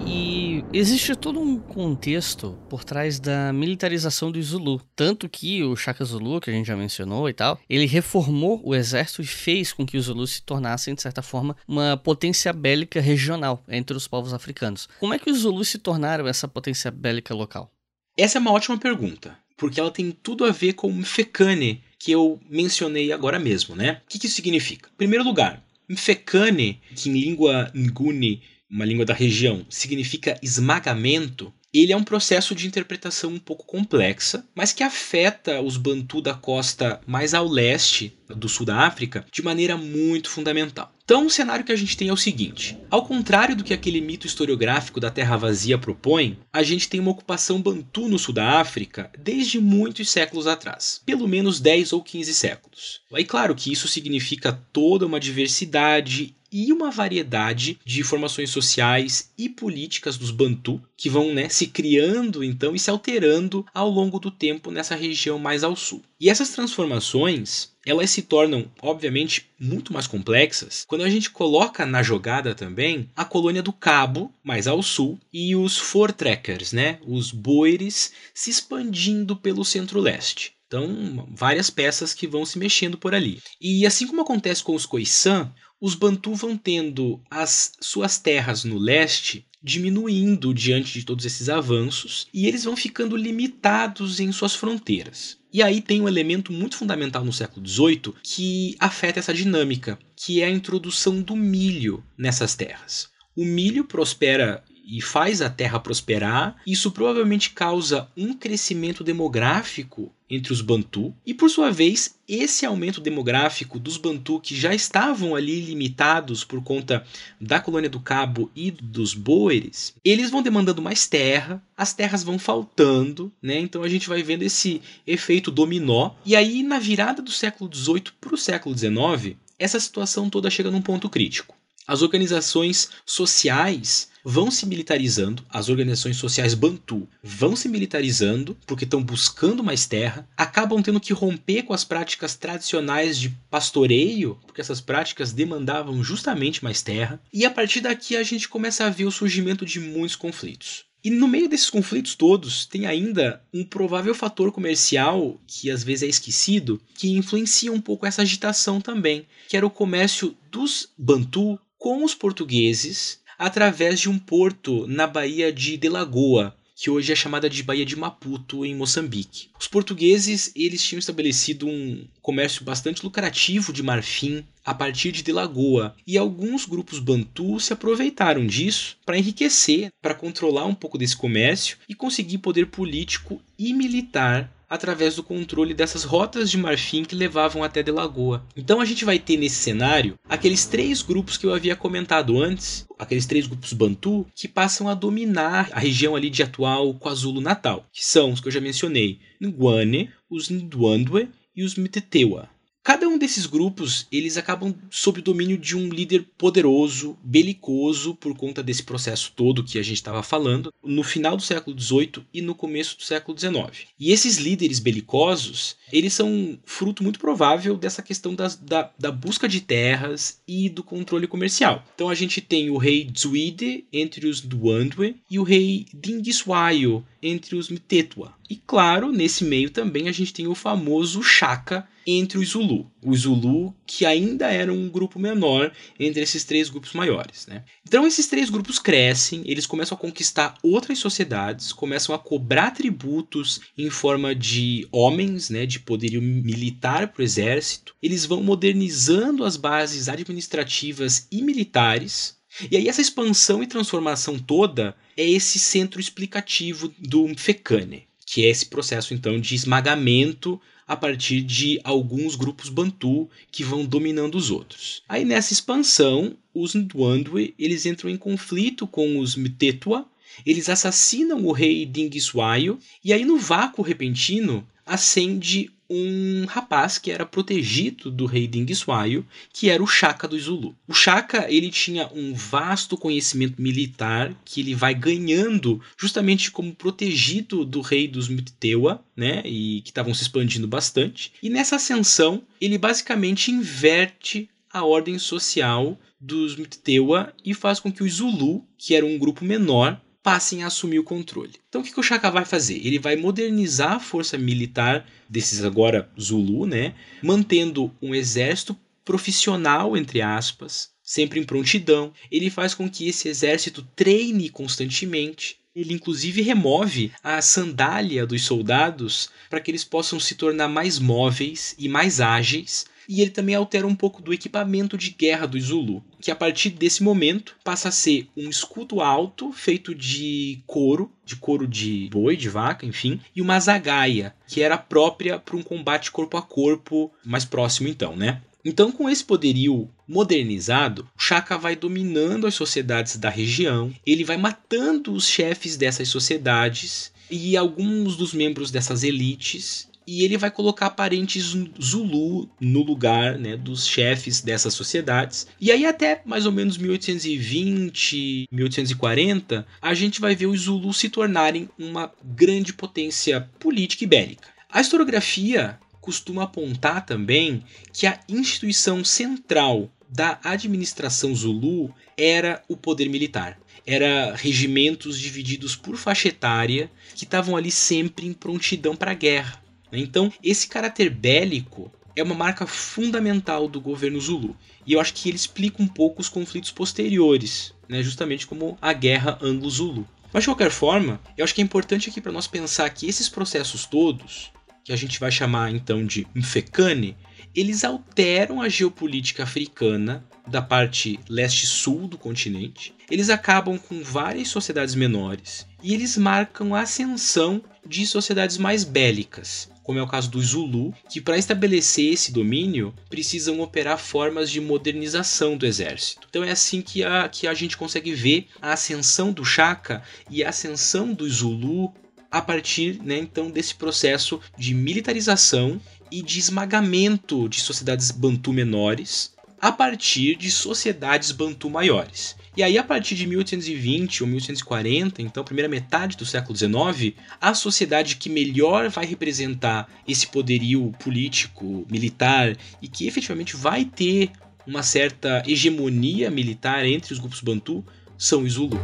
[0.06, 4.80] E existe todo um contexto por trás da militarização do Zulu.
[4.94, 8.74] Tanto que o Shaka Zulu, que a gente já mencionou e tal, ele reformou o
[8.74, 13.00] exército e fez com que os Zulus se tornassem, de certa forma, uma potência bélica
[13.00, 14.88] regional entre os povos africanos.
[15.00, 17.70] Como é que os Zulus se tornaram essa potência bélica local?
[18.18, 22.40] Essa é uma ótima pergunta porque ela tem tudo a ver com Mfecane, que eu
[22.48, 24.00] mencionei agora mesmo, né?
[24.04, 24.88] O que, que isso significa?
[24.92, 31.92] Em primeiro lugar, Mfecane, que em língua Nguni, uma língua da região, significa esmagamento, ele
[31.92, 37.00] é um processo de interpretação um pouco complexa, mas que afeta os Bantu da costa
[37.06, 40.94] mais ao leste do sul da África de maneira muito fundamental.
[41.04, 44.00] Então, o cenário que a gente tem é o seguinte: ao contrário do que aquele
[44.00, 48.60] mito historiográfico da Terra Vazia propõe, a gente tem uma ocupação bantu no sul da
[48.60, 53.00] África desde muitos séculos atrás pelo menos 10 ou 15 séculos.
[53.12, 59.48] Aí, claro que isso significa toda uma diversidade e uma variedade de formações sociais e
[59.48, 64.30] políticas dos Bantu que vão né, se criando então e se alterando ao longo do
[64.30, 66.00] tempo nessa região mais ao sul.
[66.20, 72.04] E essas transformações elas se tornam, obviamente, muito mais complexas quando a gente coloca na
[72.04, 78.12] jogada também a colônia do Cabo, mais ao sul, e os Fortrekkers, né, os boeres
[78.32, 80.54] se expandindo pelo centro-leste.
[80.66, 83.40] Então, várias peças que vão se mexendo por ali.
[83.60, 88.78] E assim como acontece com os Khoisan, os Bantu vão tendo as suas terras no
[88.78, 95.38] leste diminuindo diante de todos esses avanços e eles vão ficando limitados em suas fronteiras.
[95.50, 100.42] E aí tem um elemento muito fundamental no século XVIII que afeta essa dinâmica, que
[100.42, 103.08] é a introdução do milho nessas terras.
[103.34, 110.52] O milho prospera e faz a terra prosperar, isso provavelmente causa um crescimento demográfico entre
[110.52, 115.60] os Bantu, e por sua vez, esse aumento demográfico dos Bantu que já estavam ali
[115.60, 117.04] limitados por conta
[117.40, 122.38] da colônia do Cabo e dos Boeres, eles vão demandando mais terra, as terras vão
[122.38, 123.58] faltando, né?
[123.58, 128.04] Então a gente vai vendo esse efeito dominó, e aí na virada do século XVIII
[128.20, 131.54] para o século XIX, essa situação toda chega num ponto crítico.
[131.86, 139.02] As organizações sociais vão se militarizando, as organizações sociais Bantu vão se militarizando porque estão
[139.02, 144.80] buscando mais terra, acabam tendo que romper com as práticas tradicionais de pastoreio, porque essas
[144.80, 149.10] práticas demandavam justamente mais terra, e a partir daqui a gente começa a ver o
[149.10, 150.86] surgimento de muitos conflitos.
[151.04, 156.02] E no meio desses conflitos todos, tem ainda um provável fator comercial que às vezes
[156.02, 161.60] é esquecido, que influencia um pouco essa agitação também, que era o comércio dos Bantu
[161.84, 167.50] com os portugueses através de um porto na Baía de Delagoa, que hoje é chamada
[167.50, 169.50] de Baía de Maputo, em Moçambique.
[169.60, 175.94] Os portugueses eles tinham estabelecido um comércio bastante lucrativo de marfim a partir de Delagoa,
[176.06, 181.76] e alguns grupos bantu se aproveitaram disso para enriquecer, para controlar um pouco desse comércio
[181.86, 187.62] e conseguir poder político e militar através do controle dessas rotas de marfim que levavam
[187.62, 188.44] até Delagoa.
[188.56, 192.84] Então a gente vai ter nesse cenário aqueles três grupos que eu havia comentado antes,
[192.98, 198.04] aqueles três grupos Bantu, que passam a dominar a região ali de atual KwaZulu-Natal, que
[198.04, 202.48] são os que eu já mencionei, Nguane, os Ndwandwe e os Mtetewa.
[202.84, 208.36] Cada um desses grupos, eles acabam sob o domínio de um líder poderoso, belicoso, por
[208.36, 212.42] conta desse processo todo que a gente estava falando, no final do século XVIII e
[212.42, 213.88] no começo do século XIX.
[213.98, 219.48] E esses líderes belicosos, eles são fruto muito provável dessa questão das, da, da busca
[219.48, 221.82] de terras e do controle comercial.
[221.94, 227.56] Então a gente tem o rei Zwide entre os Duandwe e o rei Dingiswayo entre
[227.56, 228.34] os Mtetwa.
[228.50, 232.90] E claro, nesse meio também a gente tem o famoso Chaka entre os Zulu.
[233.02, 237.46] Os Zulu, que ainda eram um grupo menor entre esses três grupos maiores.
[237.46, 237.64] Né?
[237.86, 243.60] Então, esses três grupos crescem, eles começam a conquistar outras sociedades, começam a cobrar tributos
[243.76, 247.94] em forma de homens, né, de poderio militar para o exército.
[248.02, 252.36] Eles vão modernizando as bases administrativas e militares.
[252.70, 258.48] E aí, essa expansão e transformação toda é esse centro explicativo do Mfecane, que é
[258.48, 264.50] esse processo então de esmagamento a partir de alguns grupos bantu que vão dominando os
[264.50, 265.02] outros.
[265.08, 270.06] Aí nessa expansão, os Ndwandwe, eles entram em conflito com os Mtetwa,
[270.44, 277.24] eles assassinam o rei Dingiswayo e aí no vácuo repentino acende um rapaz que era
[277.24, 280.74] protegido do rei Dingiswayo, que era o Shaka do Zulu.
[280.88, 287.64] O Shaka ele tinha um vasto conhecimento militar que ele vai ganhando justamente como protegido
[287.64, 291.32] do rei dos Mtewa, né, e que estavam se expandindo bastante.
[291.42, 298.02] E nessa ascensão, ele basicamente inverte a ordem social dos Mtewa e faz com que
[298.02, 301.52] o Zulu, que era um grupo menor, passem a assumir o controle.
[301.68, 302.80] Então o que, que o Chaka vai fazer?
[302.82, 306.94] Ele vai modernizar a força militar desses agora Zulu, né?
[307.22, 312.10] Mantendo um exército profissional, entre aspas, sempre em prontidão.
[312.32, 315.58] Ele faz com que esse exército treine constantemente.
[315.76, 321.74] Ele inclusive remove a sandália dos soldados para que eles possam se tornar mais móveis
[321.78, 326.04] e mais ágeis e ele também altera um pouco do equipamento de guerra do Zulu,
[326.20, 331.36] que a partir desse momento passa a ser um escudo alto feito de couro, de
[331.36, 336.10] couro de boi, de vaca, enfim, e uma zagaia, que era própria para um combate
[336.10, 338.40] corpo a corpo mais próximo então, né?
[338.64, 345.12] Então, com esse poderio modernizado, Shaka vai dominando as sociedades da região, ele vai matando
[345.12, 351.54] os chefes dessas sociedades e alguns dos membros dessas elites e ele vai colocar parentes
[351.82, 355.46] Zulu no lugar né, dos chefes dessas sociedades.
[355.60, 361.08] E aí, até mais ou menos 1820, 1840, a gente vai ver os Zulus se
[361.08, 364.48] tornarem uma grande potência política e bélica.
[364.70, 373.08] A historiografia costuma apontar também que a instituição central da administração Zulu era o poder
[373.08, 373.58] militar.
[373.86, 379.63] Era regimentos divididos por faixa etária que estavam ali sempre em prontidão para a guerra.
[379.98, 384.56] Então, esse caráter bélico é uma marca fundamental do governo Zulu.
[384.86, 388.02] E eu acho que ele explica um pouco os conflitos posteriores, né?
[388.02, 390.06] justamente como a guerra anglo-zulu.
[390.32, 393.28] Mas de qualquer forma, eu acho que é importante aqui para nós pensar que esses
[393.28, 394.52] processos todos,
[394.84, 397.16] que a gente vai chamar então de Mfecane,
[397.54, 402.92] eles alteram a geopolítica africana da parte leste-sul do continente.
[403.08, 409.70] Eles acabam com várias sociedades menores e eles marcam a ascensão de sociedades mais bélicas,
[409.84, 414.60] como é o caso do Zulu, que para estabelecer esse domínio precisam operar formas de
[414.60, 416.26] modernização do exército.
[416.28, 420.42] Então é assim que a, que a gente consegue ver a ascensão do Shaka e
[420.42, 421.92] a ascensão do Zulu
[422.30, 425.80] a partir né, então desse processo de militarização
[426.10, 432.36] e de esmagamento de sociedades bantu menores a partir de sociedades bantu maiores.
[432.56, 437.52] E aí, a partir de 1820 ou 1840, então, primeira metade do século XIX, a
[437.52, 444.30] sociedade que melhor vai representar esse poderio político, militar e que efetivamente vai ter
[444.64, 447.84] uma certa hegemonia militar entre os grupos bantu
[448.16, 448.78] são os Zulu.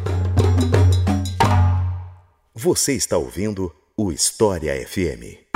[2.52, 5.49] Você está ouvindo o História FM.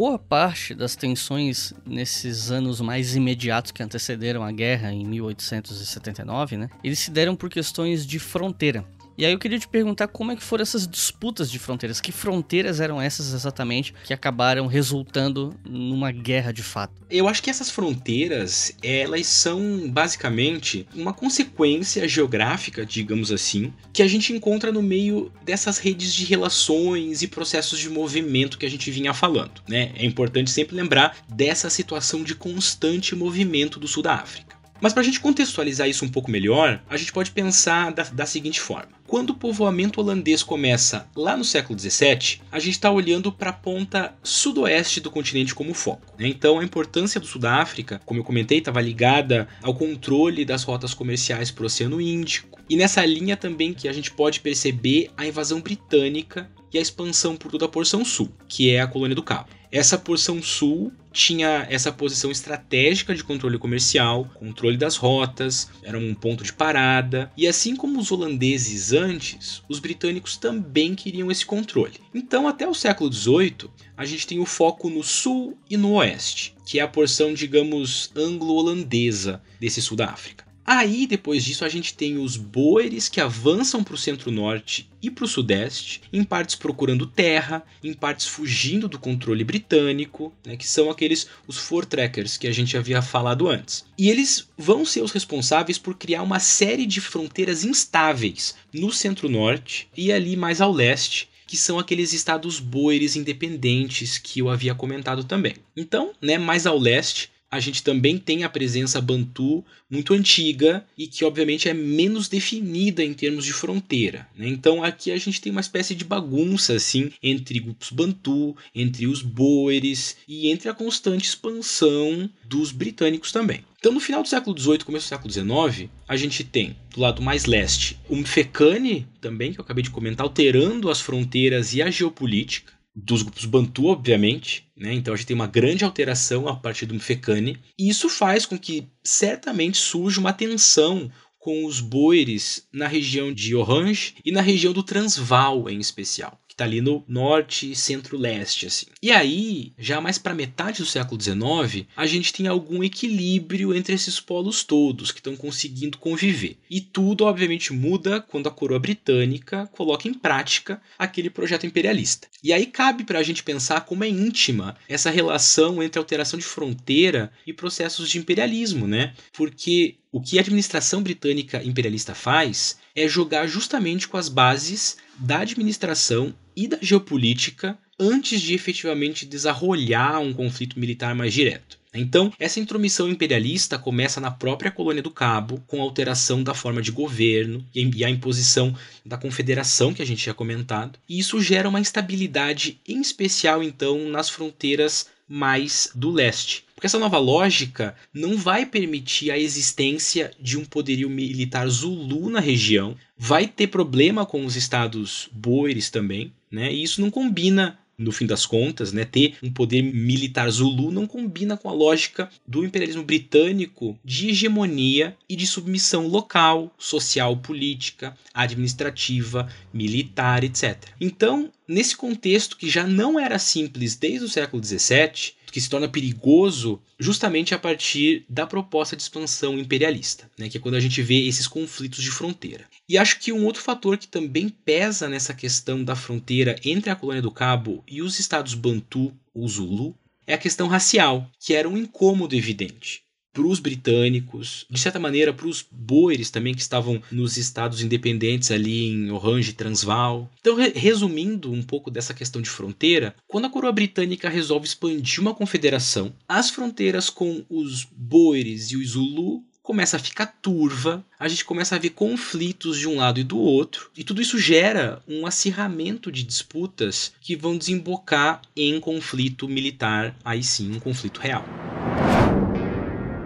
[0.00, 6.70] Boa parte das tensões nesses anos mais imediatos que antecederam a guerra em 1879, né,
[6.82, 8.82] eles se deram por questões de fronteira.
[9.20, 12.00] E aí eu queria te perguntar como é que foram essas disputas de fronteiras.
[12.00, 16.94] Que fronteiras eram essas exatamente que acabaram resultando numa guerra de fato?
[17.10, 24.08] Eu acho que essas fronteiras, elas são basicamente uma consequência geográfica, digamos assim, que a
[24.08, 28.90] gente encontra no meio dessas redes de relações e processos de movimento que a gente
[28.90, 29.92] vinha falando, né?
[29.96, 34.59] É importante sempre lembrar dessa situação de constante movimento do sul da África.
[34.80, 38.26] Mas para a gente contextualizar isso um pouco melhor, a gente pode pensar da, da
[38.26, 43.30] seguinte forma: quando o povoamento holandês começa lá no século XVII, a gente está olhando
[43.30, 46.14] para a ponta sudoeste do continente como foco.
[46.18, 46.28] Né?
[46.28, 50.62] Então, a importância do Sul da África, como eu comentei, estava ligada ao controle das
[50.62, 52.58] rotas comerciais para o Oceano Índico.
[52.68, 57.34] E nessa linha também que a gente pode perceber a invasão britânica e a expansão
[57.34, 59.48] por toda a porção sul, que é a colônia do Cabo.
[59.72, 66.14] Essa porção sul tinha essa posição estratégica de controle comercial, controle das rotas, era um
[66.14, 72.00] ponto de parada, e assim como os holandeses antes, os britânicos também queriam esse controle.
[72.14, 76.54] Então, até o século XVIII, a gente tem o foco no sul e no oeste,
[76.64, 80.49] que é a porção, digamos, anglo-holandesa desse sul da África.
[80.72, 85.24] Aí, depois disso, a gente tem os boeres que avançam para o centro-norte e para
[85.24, 90.88] o sudeste, em partes procurando terra, em partes fugindo do controle britânico, né, que são
[90.88, 93.84] aqueles os Fortrekkers que a gente havia falado antes.
[93.98, 99.88] E eles vão ser os responsáveis por criar uma série de fronteiras instáveis no centro-norte
[99.96, 105.24] e ali mais ao leste, que são aqueles estados boeres independentes que eu havia comentado
[105.24, 105.56] também.
[105.76, 111.06] Então, né, mais ao leste, a gente também tem a presença bantu muito antiga e
[111.06, 114.28] que obviamente é menos definida em termos de fronteira.
[114.36, 114.48] Né?
[114.48, 119.22] Então aqui a gente tem uma espécie de bagunça assim entre grupos bantu, entre os
[119.22, 123.64] boeres e entre a constante expansão dos britânicos também.
[123.78, 127.22] Então, no final do século XVIII, começo do século XIX, a gente tem, do lado
[127.22, 131.90] mais leste, o Mfecane, também, que eu acabei de comentar, alterando as fronteiras e a
[131.90, 134.92] geopolítica dos grupos Bantu, obviamente, né?
[134.92, 138.58] Então a gente tem uma grande alteração a partir do Mfecane, e isso faz com
[138.58, 144.72] que certamente surja uma tensão com os boeres na região de Orange e na região
[144.72, 148.86] do Transvaal em especial está ali no norte, centro-leste, assim.
[149.02, 153.94] E aí, já mais para metade do século XIX, a gente tem algum equilíbrio entre
[153.94, 156.58] esses polos todos que estão conseguindo conviver.
[156.68, 162.28] E tudo, obviamente, muda quando a coroa britânica coloca em prática aquele projeto imperialista.
[162.44, 166.44] E aí cabe para a gente pensar como é íntima essa relação entre alteração de
[166.44, 169.14] fronteira e processos de imperialismo, né?
[169.32, 175.40] Porque o que a administração britânica imperialista faz é jogar justamente com as bases da
[175.40, 181.78] administração e da geopolítica antes de efetivamente desarrolhar um conflito militar mais direto.
[181.94, 186.82] Então, essa intromissão imperialista começa na própria colônia do Cabo, com a alteração da forma
[186.82, 191.68] de governo e a imposição da confederação que a gente tinha comentado, e isso gera
[191.68, 196.64] uma instabilidade, em especial então nas fronteiras mais do leste.
[196.74, 202.40] Porque essa nova lógica não vai permitir a existência de um poderio militar zulu na
[202.40, 206.72] região, vai ter problema com os estados boeres também, né?
[206.72, 211.06] E isso não combina no fim das contas, né, ter um poder militar zulu não
[211.06, 218.16] combina com a lógica do imperialismo britânico de hegemonia e de submissão local, social, política,
[218.32, 220.82] administrativa, militar, etc.
[220.98, 225.88] Então, nesse contexto que já não era simples desde o século XVII, que se torna
[225.88, 231.02] perigoso justamente a partir da proposta de expansão imperialista, né, que é quando a gente
[231.02, 232.66] vê esses conflitos de fronteira.
[232.90, 236.96] E acho que um outro fator que também pesa nessa questão da fronteira entre a
[236.96, 239.94] colônia do Cabo e os estados Bantu ou Zulu
[240.26, 245.32] é a questão racial, que era um incômodo evidente para os britânicos, de certa maneira
[245.32, 250.28] para os boeres também que estavam nos estados independentes ali em Orange e Transvaal.
[250.40, 255.20] Então, re resumindo um pouco dessa questão de fronteira, quando a coroa britânica resolve expandir
[255.20, 261.28] uma confederação, as fronteiras com os boeres e os Zulu começa a ficar turva, a
[261.28, 265.00] gente começa a ver conflitos de um lado e do outro, e tudo isso gera
[265.06, 271.44] um acirramento de disputas que vão desembocar em conflito militar, aí sim, um conflito real.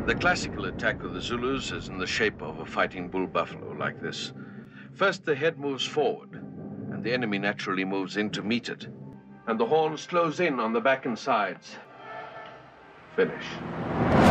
[0.07, 3.75] The classical attack of the Zulus is in the shape of a fighting bull buffalo
[3.79, 4.35] like this.
[4.93, 6.35] First, the head moves forward,
[6.93, 8.87] and the enemy naturally moves in to meet it.
[9.47, 11.79] And the horns close in on the back and sides.
[13.17, 14.24] Finish.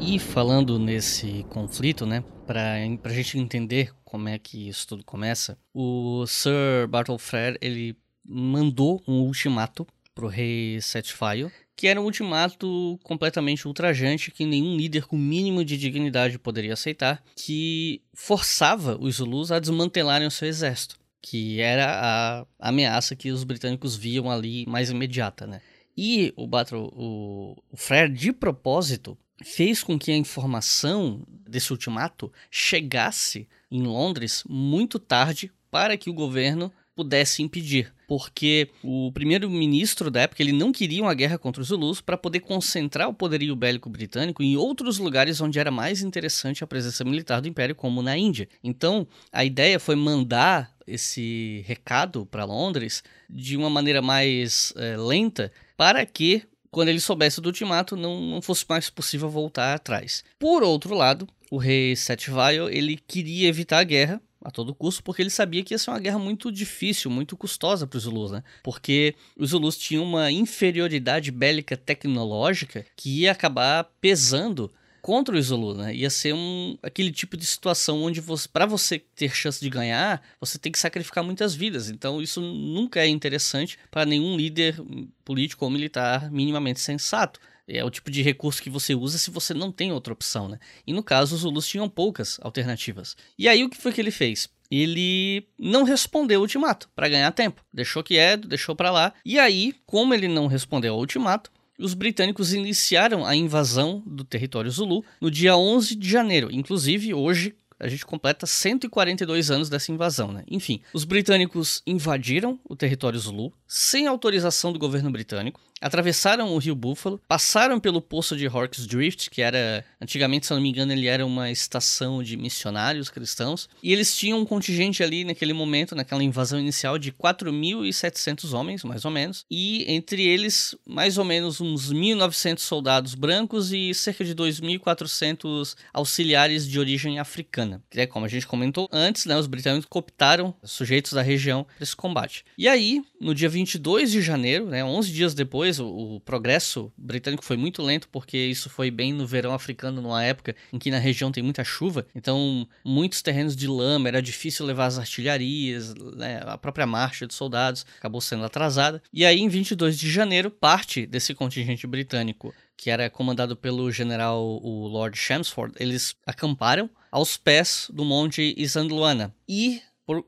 [0.00, 2.74] E falando nesse conflito, né, para
[3.04, 9.02] a gente entender como é que isso tudo começa, o Sir Bartle Frere ele mandou
[9.06, 15.16] um ultimato pro rei Setfaio que era um ultimato completamente ultrajante que nenhum líder com
[15.16, 21.58] mínimo de dignidade poderia aceitar, que forçava os Zulus a desmantelarem o seu exército, que
[21.58, 25.62] era a ameaça que os britânicos viam ali mais imediata, né?
[25.96, 32.32] E o Battle, o, o Frere, de propósito, fez com que a informação desse ultimato
[32.50, 40.22] chegasse em Londres muito tarde para que o governo pudesse impedir, porque o primeiro-ministro da
[40.22, 43.88] época ele não queria uma guerra contra os Zulus para poder concentrar o poderio bélico
[43.88, 48.18] britânico em outros lugares onde era mais interessante a presença militar do império, como na
[48.18, 48.48] Índia.
[48.62, 55.50] Então, a ideia foi mandar esse recado para Londres de uma maneira mais é, lenta
[55.74, 60.24] para que quando ele soubesse do ultimato, não, não fosse mais possível voltar atrás.
[60.38, 65.20] Por outro lado, o rei Setvaio ele queria evitar a guerra a todo custo, porque
[65.20, 68.42] ele sabia que ia ser uma guerra muito difícil, muito custosa para os Zulus, né?
[68.62, 75.76] Porque os Zulus tinham uma inferioridade bélica tecnológica que ia acabar pesando contra os Zulus,
[75.76, 75.94] né?
[75.94, 80.22] Ia ser um aquele tipo de situação onde você, para você ter chance de ganhar,
[80.40, 81.90] você tem que sacrificar muitas vidas.
[81.90, 84.76] Então isso nunca é interessante para nenhum líder
[85.24, 87.40] político ou militar minimamente sensato.
[87.66, 90.58] É o tipo de recurso que você usa se você não tem outra opção, né?
[90.84, 93.16] E no caso, os Zulus tinham poucas alternativas.
[93.38, 94.48] E aí o que foi que ele fez?
[94.70, 97.64] Ele não respondeu o ultimato para ganhar tempo.
[97.72, 99.12] Deixou quieto, deixou para lá.
[99.24, 101.50] E aí, como ele não respondeu ao ultimato,
[101.80, 106.48] os britânicos iniciaram a invasão do território Zulu no dia 11 de janeiro.
[106.52, 110.44] Inclusive, hoje a gente completa 142 anos dessa invasão, né?
[110.46, 116.74] Enfim, os britânicos invadiram o território Zulu sem autorização do governo britânico, atravessaram o rio
[116.74, 121.06] Buffalo, passaram pelo poço de Horks Drift, que era, antigamente, se não me engano, ele
[121.06, 126.22] era uma estação de missionários cristãos, e eles tinham um contingente ali naquele momento, naquela
[126.22, 131.92] invasão inicial, de 4.700 homens, mais ou menos, e entre eles, mais ou menos uns
[131.92, 137.82] 1.900 soldados brancos e cerca de 2.400 auxiliares de origem africana.
[137.90, 141.82] Que é como a gente comentou antes, né, os britânicos cooptaram sujeitos da região para
[141.82, 142.44] esse combate.
[142.56, 147.44] E aí, no dia 22 de janeiro, né, 11 dias depois, o, o, progresso britânico
[147.44, 150.98] foi muito lento, porque isso foi bem no verão africano, numa época em que na
[150.98, 156.40] região tem muita chuva, então muitos terrenos de lama, era difícil levar as artilharias, né,
[156.44, 159.02] a própria marcha de soldados acabou sendo atrasada.
[159.12, 164.42] E aí, em 22 de janeiro, parte desse contingente britânico que era comandado pelo general
[164.42, 169.34] o Lord Chelmsford, eles acamparam aos pés do Monte Isandluana.
[169.46, 169.82] E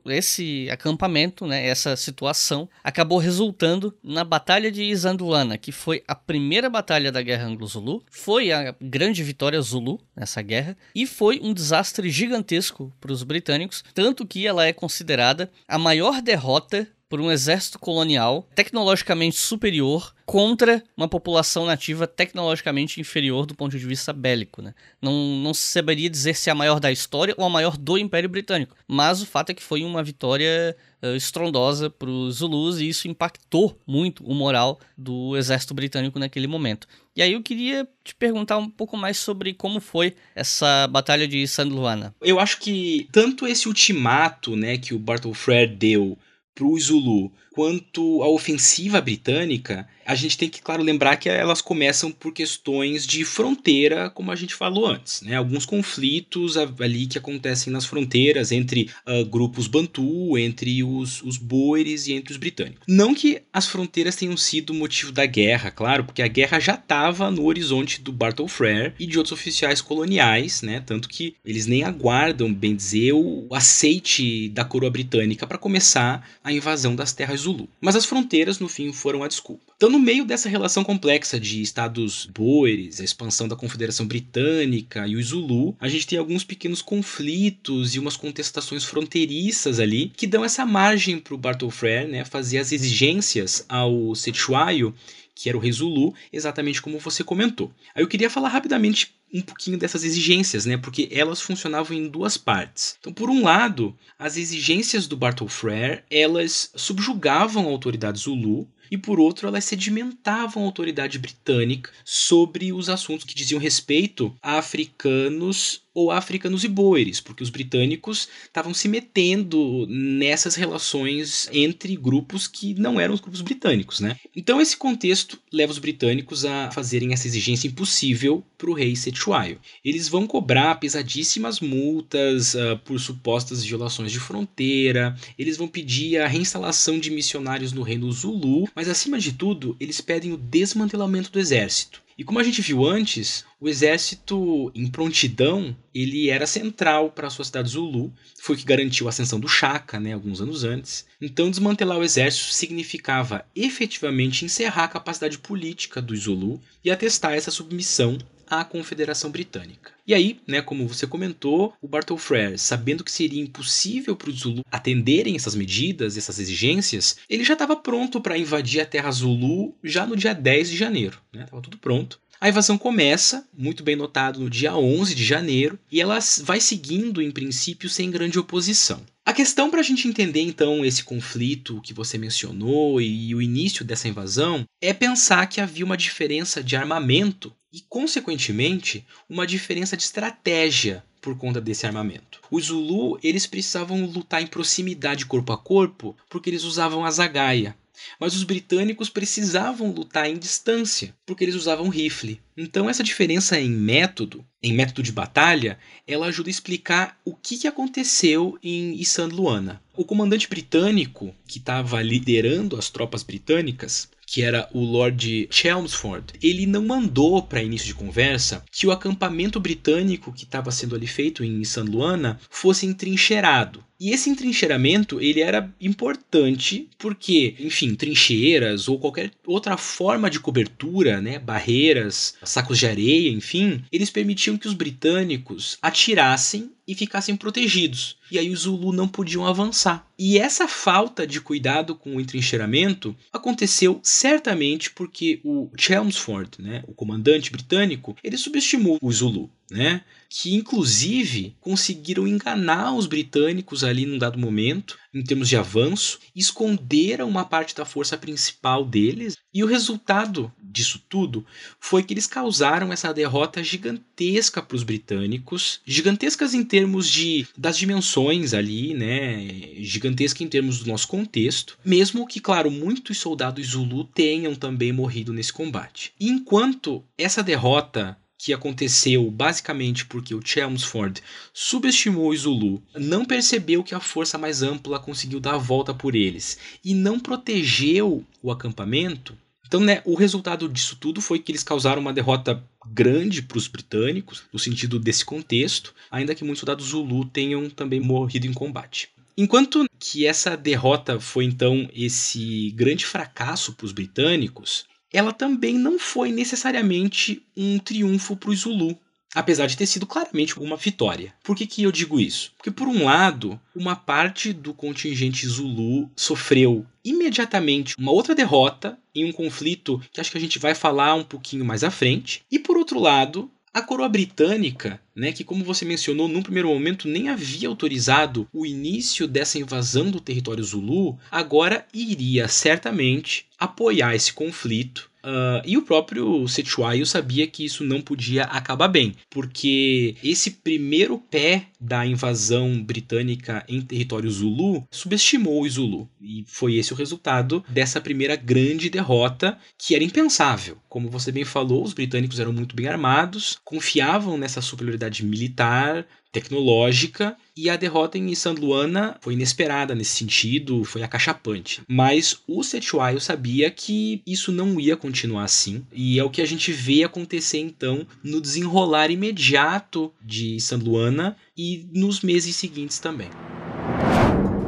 [0.05, 6.69] esse acampamento, né, essa situação, acabou resultando na Batalha de Isandlwana, que foi a primeira
[6.69, 12.09] batalha da Guerra Anglo-Zulu, foi a grande vitória Zulu nessa guerra e foi um desastre
[12.09, 17.77] gigantesco para os britânicos, tanto que ela é considerada a maior derrota por um exército
[17.77, 24.63] colonial tecnologicamente superior contra uma população nativa tecnologicamente inferior do ponto de vista bélico.
[24.63, 24.73] Né?
[24.99, 27.99] Não, não se saberia dizer se é a maior da história ou a maior do
[27.99, 32.79] Império Britânico, mas o fato é que foi uma vitória uh, estrondosa para os Zulus
[32.79, 36.87] e isso impactou muito o moral do exército britânico naquele momento.
[37.15, 41.47] E aí eu queria te perguntar um pouco mais sobre como foi essa batalha de
[41.47, 42.15] San Luana.
[42.19, 46.17] Eu acho que tanto esse ultimato né, que o Bartle Frere deu
[46.53, 51.61] para o Zulu quanto à ofensiva britânica, a gente tem que, claro, lembrar que elas
[51.61, 55.21] começam por questões de fronteira, como a gente falou antes.
[55.21, 55.35] Né?
[55.35, 62.07] Alguns conflitos ali que acontecem nas fronteiras entre uh, grupos Bantu, entre os, os boeres
[62.07, 62.83] e entre os britânicos.
[62.87, 67.31] Não que as fronteiras tenham sido motivo da guerra, claro, porque a guerra já estava
[67.31, 70.83] no horizonte do Bartle Frere e de outros oficiais coloniais, né?
[70.85, 76.51] tanto que eles nem aguardam, bem dizer, o aceite da coroa britânica para começar a
[76.51, 77.69] invasão das terras Zulu.
[77.79, 79.73] Mas as fronteiras, no fim, foram a desculpa.
[79.75, 85.15] Então, no meio dessa relação complexa de estados boeres, a expansão da Confederação Britânica e
[85.15, 90.43] o Zulu, a gente tem alguns pequenos conflitos e umas contestações fronteiriças ali que dão
[90.43, 94.93] essa margem para o Bartle Frere né, fazer as exigências ao Sechuaio
[95.35, 97.71] que era o rei Zulu, exatamente como você comentou.
[97.95, 100.77] Aí eu queria falar rapidamente um pouquinho dessas exigências, né?
[100.77, 102.95] Porque elas funcionavam em duas partes.
[102.99, 108.97] Então, por um lado, as exigências do Bartle Frere, elas subjugavam a autoridade Zulu e
[108.97, 115.83] por outro elas sedimentavam a autoridade britânica sobre os assuntos que diziam respeito a africanos
[115.93, 122.73] ou africanos e boeres, porque os britânicos estavam se metendo nessas relações entre grupos que
[122.73, 124.17] não eram os grupos britânicos, né?
[124.35, 129.59] Então esse contexto leva os britânicos a fazerem essa exigência impossível para o rei Setuaio.
[129.85, 136.27] Eles vão cobrar pesadíssimas multas uh, por supostas violações de fronteira, eles vão pedir a
[136.27, 141.39] reinstalação de missionários no reino Zulu, mas acima de tudo, eles pedem o desmantelamento do
[141.39, 142.03] exército.
[142.17, 147.31] E como a gente viu antes, o exército em prontidão ele era central para a
[147.31, 151.05] sociedade Zulu, foi o que garantiu a ascensão do Chaka, né, alguns anos antes.
[151.19, 157.51] Então, desmantelar o exército significava efetivamente encerrar a capacidade política do Zulu e atestar essa
[157.51, 158.17] submissão
[158.47, 159.91] à Confederação Britânica.
[160.05, 164.39] E aí, né, como você comentou, o Bartle Frere, sabendo que seria impossível para os
[164.39, 169.75] Zulu atenderem essas medidas, essas exigências, ele já estava pronto para invadir a terra Zulu
[169.83, 171.19] já no dia 10 de janeiro.
[171.31, 171.45] Né?
[171.61, 172.19] tudo pronto.
[172.43, 177.21] A invasão começa, muito bem notado, no dia 11 de janeiro, e ela vai seguindo,
[177.21, 179.01] em princípio, sem grande oposição.
[179.25, 183.85] A questão para a gente entender então esse conflito que você mencionou e o início
[183.85, 190.03] dessa invasão é pensar que havia uma diferença de armamento e, consequentemente, uma diferença de
[190.03, 192.39] estratégia por conta desse armamento.
[192.51, 197.75] Os Zulu eles precisavam lutar em proximidade corpo a corpo porque eles usavam a zagaia,
[198.19, 202.41] mas os britânicos precisavam lutar em distância, porque eles usavam rifle.
[202.57, 207.67] Então essa diferença em método, em método de batalha, ela ajuda a explicar o que
[207.67, 209.81] aconteceu em Issan Luana.
[209.95, 216.65] O comandante britânico, que estava liderando as tropas britânicas, que era o Lord Chelmsford, ele
[216.65, 221.43] não mandou para início de conversa que o acampamento britânico que estava sendo ali feito
[221.43, 223.85] em San Luana fosse entrincheirado.
[223.99, 231.21] E esse entrincheiramento ele era importante porque, enfim, trincheiras ou qualquer outra forma de cobertura,
[231.21, 238.17] né, barreiras, sacos de areia, enfim, eles permitiam que os britânicos atirassem e ficassem protegidos.
[238.29, 240.07] E aí os Zulu não podiam avançar.
[240.17, 246.93] E essa falta de cuidado com o entrincheiramento aconteceu certamente porque o Chelmsford, né, o
[246.93, 250.01] comandante britânico, ele subestimou o Zulu né?
[250.35, 257.29] Que inclusive conseguiram enganar os britânicos ali num dado momento, em termos de avanço, esconderam
[257.29, 261.45] uma parte da força principal deles, e o resultado disso tudo
[261.79, 267.77] foi que eles causaram essa derrota gigantesca para os britânicos, gigantescas em termos de das
[267.77, 274.05] dimensões ali, né, gigantesca em termos do nosso contexto, mesmo que claro muitos soldados Zulu
[274.05, 276.11] tenham também morrido nesse combate.
[276.19, 281.23] Enquanto essa derrota que aconteceu basicamente porque o Chelmsford
[281.53, 286.13] subestimou o Zulu, não percebeu que a força mais ampla conseguiu dar a volta por
[286.13, 289.33] eles e não protegeu o acampamento.
[289.65, 293.67] Então, né, o resultado disso tudo foi que eles causaram uma derrota grande para os
[293.67, 299.07] britânicos, no sentido desse contexto, ainda que muitos soldados Zulu tenham também morrido em combate.
[299.37, 305.99] Enquanto que essa derrota foi então esse grande fracasso para os britânicos, ela também não
[305.99, 308.97] foi necessariamente um triunfo para o Zulu,
[309.33, 311.33] apesar de ter sido claramente uma vitória.
[311.43, 312.51] Por que, que eu digo isso?
[312.57, 319.25] Porque, por um lado, uma parte do contingente Zulu sofreu imediatamente uma outra derrota em
[319.25, 322.57] um conflito que acho que a gente vai falar um pouquinho mais à frente, e
[322.57, 327.29] por outro lado, a coroa britânica, né, que como você mencionou, num primeiro momento nem
[327.29, 335.09] havia autorizado o início dessa invasão do território Zulu, agora iria certamente apoiar esse conflito
[335.23, 341.17] Uh, e o próprio Setuayo sabia que isso não podia acabar bem, porque esse primeiro
[341.17, 346.09] pé da invasão britânica em território Zulu subestimou o Zulu.
[346.21, 350.77] E foi esse o resultado dessa primeira grande derrota, que era impensável.
[350.89, 357.37] Como você bem falou, os britânicos eram muito bem armados, confiavam nessa superioridade militar, tecnológica
[357.55, 361.83] e a derrota em San Luana foi inesperada nesse sentido, foi acachapante.
[361.87, 366.45] Mas o Setuayo sabia que isso não ia continuar assim e é o que a
[366.45, 373.29] gente vê acontecer então no desenrolar imediato de San Luana e nos meses seguintes também.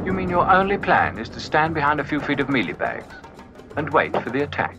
[0.06, 3.12] You mean your only plan is to stand behind a few feet of mealie bags
[3.76, 4.76] and wait for the attack?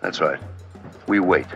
[0.00, 0.40] That's right.
[1.06, 1.46] We wait.